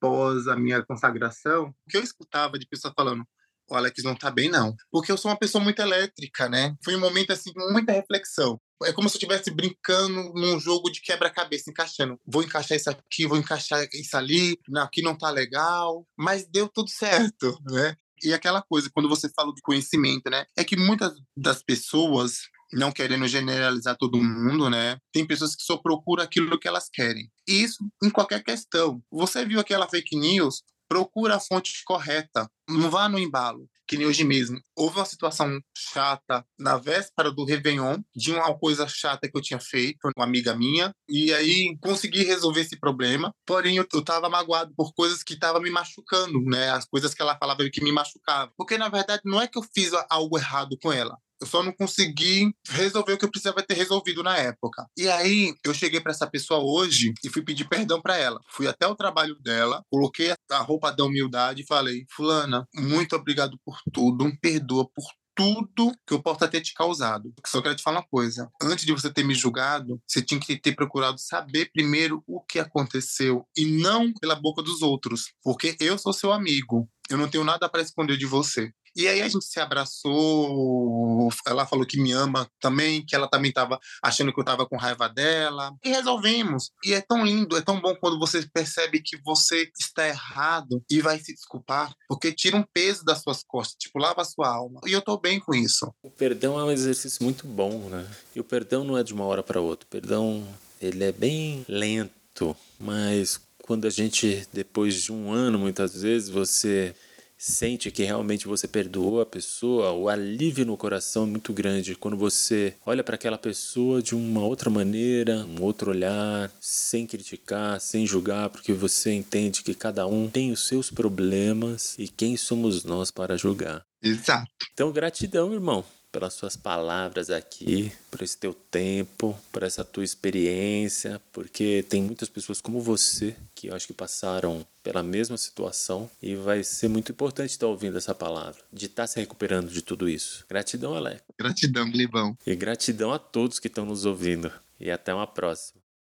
após 0.00 0.48
a 0.48 0.56
minha 0.56 0.82
consagração, 0.82 1.68
o 1.68 1.90
que 1.90 1.98
eu 1.98 2.02
escutava 2.02 2.58
de 2.58 2.66
pessoas 2.66 2.94
falando, 2.96 3.22
o 3.70 3.76
Alex 3.76 4.02
não 4.02 4.16
tá 4.16 4.30
bem, 4.30 4.48
não. 4.48 4.74
Porque 4.90 5.12
eu 5.12 5.16
sou 5.16 5.30
uma 5.30 5.38
pessoa 5.38 5.62
muito 5.62 5.80
elétrica, 5.80 6.48
né? 6.48 6.74
Foi 6.82 6.96
um 6.96 7.00
momento, 7.00 7.32
assim, 7.32 7.52
muita 7.70 7.92
reflexão. 7.92 8.60
É 8.82 8.92
como 8.92 9.08
se 9.08 9.14
eu 9.14 9.18
estivesse 9.18 9.50
brincando 9.50 10.32
num 10.34 10.58
jogo 10.58 10.90
de 10.90 11.00
quebra-cabeça, 11.00 11.70
encaixando. 11.70 12.18
Vou 12.26 12.42
encaixar 12.42 12.76
isso 12.76 12.90
aqui, 12.90 13.26
vou 13.26 13.38
encaixar 13.38 13.86
isso 13.92 14.16
ali, 14.16 14.58
aqui 14.76 15.02
não 15.02 15.16
tá 15.16 15.30
legal. 15.30 16.04
Mas 16.18 16.48
deu 16.48 16.68
tudo 16.68 16.88
certo, 16.88 17.56
né? 17.70 17.94
E 18.22 18.34
aquela 18.34 18.60
coisa, 18.60 18.90
quando 18.92 19.08
você 19.08 19.28
fala 19.28 19.52
de 19.54 19.62
conhecimento, 19.62 20.28
né? 20.28 20.44
É 20.56 20.64
que 20.64 20.76
muitas 20.76 21.12
das 21.36 21.62
pessoas 21.62 22.40
não 22.72 22.92
querendo 22.92 23.26
generalizar 23.26 23.96
todo 23.96 24.22
mundo, 24.22 24.70
né? 24.70 24.98
Tem 25.12 25.26
pessoas 25.26 25.56
que 25.56 25.62
só 25.62 25.76
procuram 25.76 26.22
aquilo 26.22 26.58
que 26.58 26.68
elas 26.68 26.88
querem. 26.88 27.30
E 27.48 27.62
isso 27.62 27.84
em 28.02 28.10
qualquer 28.10 28.42
questão. 28.42 29.02
Você 29.10 29.44
viu 29.44 29.60
aquela 29.60 29.88
fake 29.88 30.16
news? 30.16 30.62
Procura 30.88 31.36
a 31.36 31.40
fonte 31.40 31.84
correta. 31.84 32.50
Não 32.68 32.90
vá 32.90 33.08
no 33.08 33.18
embalo. 33.18 33.68
Que 33.86 33.96
nem 33.96 34.06
hoje 34.06 34.22
mesmo. 34.24 34.60
Houve 34.76 34.98
uma 34.98 35.04
situação 35.04 35.60
chata 35.76 36.44
na 36.58 36.76
véspera 36.76 37.30
do 37.30 37.44
Réveillon, 37.44 37.98
de 38.14 38.32
uma 38.32 38.56
coisa 38.56 38.86
chata 38.86 39.28
que 39.28 39.36
eu 39.36 39.42
tinha 39.42 39.58
feito 39.58 39.98
com 40.00 40.10
uma 40.16 40.24
amiga 40.24 40.54
minha, 40.54 40.92
e 41.08 41.32
aí 41.32 41.76
consegui 41.80 42.22
resolver 42.22 42.60
esse 42.60 42.78
problema. 42.78 43.32
Porém, 43.44 43.76
eu, 43.76 43.86
eu 43.92 44.04
tava 44.04 44.28
magoado 44.28 44.72
por 44.76 44.92
coisas 44.94 45.24
que 45.24 45.34
estavam 45.34 45.60
me 45.60 45.70
machucando, 45.70 46.40
né? 46.42 46.70
As 46.70 46.84
coisas 46.84 47.12
que 47.12 47.22
ela 47.22 47.36
falava 47.36 47.68
que 47.68 47.82
me 47.82 47.90
machucavam. 47.90 48.52
Porque, 48.56 48.78
na 48.78 48.88
verdade, 48.88 49.22
não 49.24 49.40
é 49.40 49.48
que 49.48 49.58
eu 49.58 49.62
fiz 49.74 49.90
algo 50.08 50.38
errado 50.38 50.78
com 50.80 50.92
ela 50.92 51.18
eu 51.40 51.46
só 51.46 51.62
não 51.62 51.72
consegui 51.72 52.52
resolver 52.68 53.14
o 53.14 53.18
que 53.18 53.24
eu 53.24 53.30
precisava 53.30 53.62
ter 53.62 53.74
resolvido 53.74 54.22
na 54.22 54.36
época. 54.36 54.86
E 54.96 55.08
aí 55.08 55.54
eu 55.64 55.72
cheguei 55.74 56.00
para 56.00 56.12
essa 56.12 56.26
pessoa 56.26 56.60
hoje 56.60 57.12
e 57.24 57.28
fui 57.28 57.42
pedir 57.42 57.68
perdão 57.68 58.00
para 58.00 58.16
ela. 58.16 58.40
Fui 58.50 58.66
até 58.66 58.86
o 58.86 58.94
trabalho 58.94 59.36
dela, 59.40 59.82
coloquei 59.90 60.34
a 60.50 60.58
roupa 60.58 60.92
da 60.92 61.04
humildade 61.04 61.62
e 61.62 61.66
falei: 61.66 62.04
"Fulana, 62.14 62.66
muito 62.74 63.16
obrigado 63.16 63.58
por 63.64 63.78
tudo, 63.92 64.30
perdoa 64.40 64.86
por 64.94 65.04
tudo 65.34 65.92
que 66.06 66.12
eu 66.12 66.22
possa 66.22 66.46
ter 66.48 66.60
te 66.60 66.74
causado. 66.74 67.32
Só 67.46 67.62
quero 67.62 67.74
te 67.74 67.82
falar 67.82 68.00
uma 68.00 68.06
coisa. 68.06 68.50
Antes 68.62 68.84
de 68.84 68.92
você 68.92 69.10
ter 69.10 69.24
me 69.24 69.34
julgado, 69.34 70.00
você 70.06 70.20
tinha 70.20 70.38
que 70.38 70.58
ter 70.58 70.74
procurado 70.74 71.18
saber 71.18 71.70
primeiro 71.72 72.22
o 72.26 72.40
que 72.42 72.58
aconteceu 72.58 73.46
e 73.56 73.64
não 73.64 74.12
pela 74.12 74.34
boca 74.34 74.62
dos 74.62 74.82
outros, 74.82 75.32
porque 75.42 75.76
eu 75.80 75.96
sou 75.98 76.12
seu 76.12 76.32
amigo 76.32 76.88
Eu 77.08 77.16
não 77.18 77.28
tenho 77.28 77.42
nada 77.42 77.68
para 77.68 77.82
esconder 77.82 78.16
de 78.16 78.26
você. 78.26 78.70
E 78.96 79.06
aí 79.06 79.22
a 79.22 79.28
gente 79.28 79.44
se 79.44 79.60
abraçou, 79.60 81.28
ela 81.46 81.66
falou 81.66 81.86
que 81.86 82.00
me 82.00 82.12
ama 82.12 82.48
também, 82.60 83.04
que 83.04 83.14
ela 83.14 83.28
também 83.28 83.50
estava 83.50 83.78
achando 84.02 84.32
que 84.32 84.38
eu 84.38 84.42
estava 84.42 84.66
com 84.66 84.76
raiva 84.76 85.08
dela, 85.08 85.72
e 85.84 85.90
resolvemos. 85.90 86.70
E 86.84 86.92
é 86.92 87.00
tão 87.00 87.24
lindo, 87.24 87.56
é 87.56 87.62
tão 87.62 87.80
bom 87.80 87.94
quando 87.96 88.18
você 88.18 88.46
percebe 88.52 89.00
que 89.02 89.16
você 89.24 89.70
está 89.78 90.08
errado 90.08 90.82
e 90.90 91.00
vai 91.00 91.18
se 91.18 91.32
desculpar, 91.32 91.92
porque 92.08 92.32
tira 92.32 92.56
um 92.56 92.64
peso 92.72 93.04
das 93.04 93.22
suas 93.22 93.42
costas, 93.42 93.76
tipo, 93.78 93.98
lava 93.98 94.22
a 94.22 94.24
sua 94.24 94.48
alma. 94.48 94.80
E 94.86 94.92
eu 94.92 95.02
tô 95.02 95.18
bem 95.18 95.38
com 95.38 95.54
isso. 95.54 95.92
O 96.02 96.10
perdão 96.10 96.58
é 96.58 96.64
um 96.64 96.70
exercício 96.70 97.22
muito 97.22 97.46
bom, 97.46 97.88
né? 97.88 98.06
E 98.34 98.40
o 98.40 98.44
perdão 98.44 98.84
não 98.84 98.98
é 98.98 99.02
de 99.02 99.12
uma 99.12 99.24
hora 99.24 99.42
para 99.42 99.60
outra. 99.60 99.86
O 99.86 99.90
perdão, 99.90 100.46
ele 100.80 101.04
é 101.04 101.12
bem 101.12 101.64
lento, 101.68 102.56
mas 102.78 103.40
quando 103.62 103.86
a 103.86 103.90
gente, 103.90 104.48
depois 104.52 104.94
de 104.94 105.12
um 105.12 105.32
ano, 105.32 105.58
muitas 105.58 106.02
vezes, 106.02 106.28
você 106.28 106.94
sente 107.40 107.90
que 107.90 108.04
realmente 108.04 108.46
você 108.46 108.68
perdoou 108.68 109.18
a 109.22 109.24
pessoa, 109.24 109.92
o 109.92 110.10
alívio 110.10 110.66
no 110.66 110.76
coração 110.76 111.22
é 111.22 111.26
muito 111.26 111.54
grande 111.54 111.94
quando 111.94 112.14
você 112.14 112.74
olha 112.84 113.02
para 113.02 113.14
aquela 113.14 113.38
pessoa 113.38 114.02
de 114.02 114.14
uma 114.14 114.42
outra 114.42 114.68
maneira, 114.68 115.46
um 115.46 115.62
outro 115.62 115.90
olhar, 115.90 116.52
sem 116.60 117.06
criticar, 117.06 117.80
sem 117.80 118.06
julgar, 118.06 118.50
porque 118.50 118.74
você 118.74 119.14
entende 119.14 119.62
que 119.62 119.74
cada 119.74 120.06
um 120.06 120.28
tem 120.28 120.52
os 120.52 120.68
seus 120.68 120.90
problemas 120.90 121.96
e 121.98 122.08
quem 122.08 122.36
somos 122.36 122.84
nós 122.84 123.10
para 123.10 123.38
julgar. 123.38 123.82
Exato. 124.02 124.50
Então, 124.74 124.92
gratidão, 124.92 125.54
irmão 125.54 125.82
pelas 126.10 126.34
suas 126.34 126.56
palavras 126.56 127.30
aqui, 127.30 127.92
por 128.10 128.22
esse 128.22 128.36
teu 128.36 128.52
tempo, 128.52 129.38
por 129.52 129.62
essa 129.62 129.84
tua 129.84 130.04
experiência, 130.04 131.20
porque 131.32 131.84
tem 131.88 132.02
muitas 132.02 132.28
pessoas 132.28 132.60
como 132.60 132.80
você 132.80 133.36
que 133.54 133.68
eu 133.68 133.74
acho 133.74 133.86
que 133.86 133.92
passaram 133.92 134.66
pela 134.82 135.02
mesma 135.02 135.36
situação 135.36 136.10
e 136.22 136.34
vai 136.34 136.64
ser 136.64 136.88
muito 136.88 137.12
importante 137.12 137.50
estar 137.50 137.66
ouvindo 137.66 137.98
essa 137.98 138.14
palavra, 138.14 138.60
de 138.72 138.86
estar 138.86 139.06
se 139.06 139.20
recuperando 139.20 139.70
de 139.70 139.82
tudo 139.82 140.08
isso. 140.08 140.44
Gratidão, 140.48 140.94
Alex. 140.94 141.22
Gratidão, 141.38 141.90
Glibão. 141.90 142.36
E 142.46 142.54
gratidão 142.56 143.12
a 143.12 143.18
todos 143.18 143.58
que 143.58 143.68
estão 143.68 143.84
nos 143.84 144.04
ouvindo. 144.04 144.50
E 144.78 144.90
até 144.90 145.12
uma 145.12 145.26
próxima. 145.26 145.79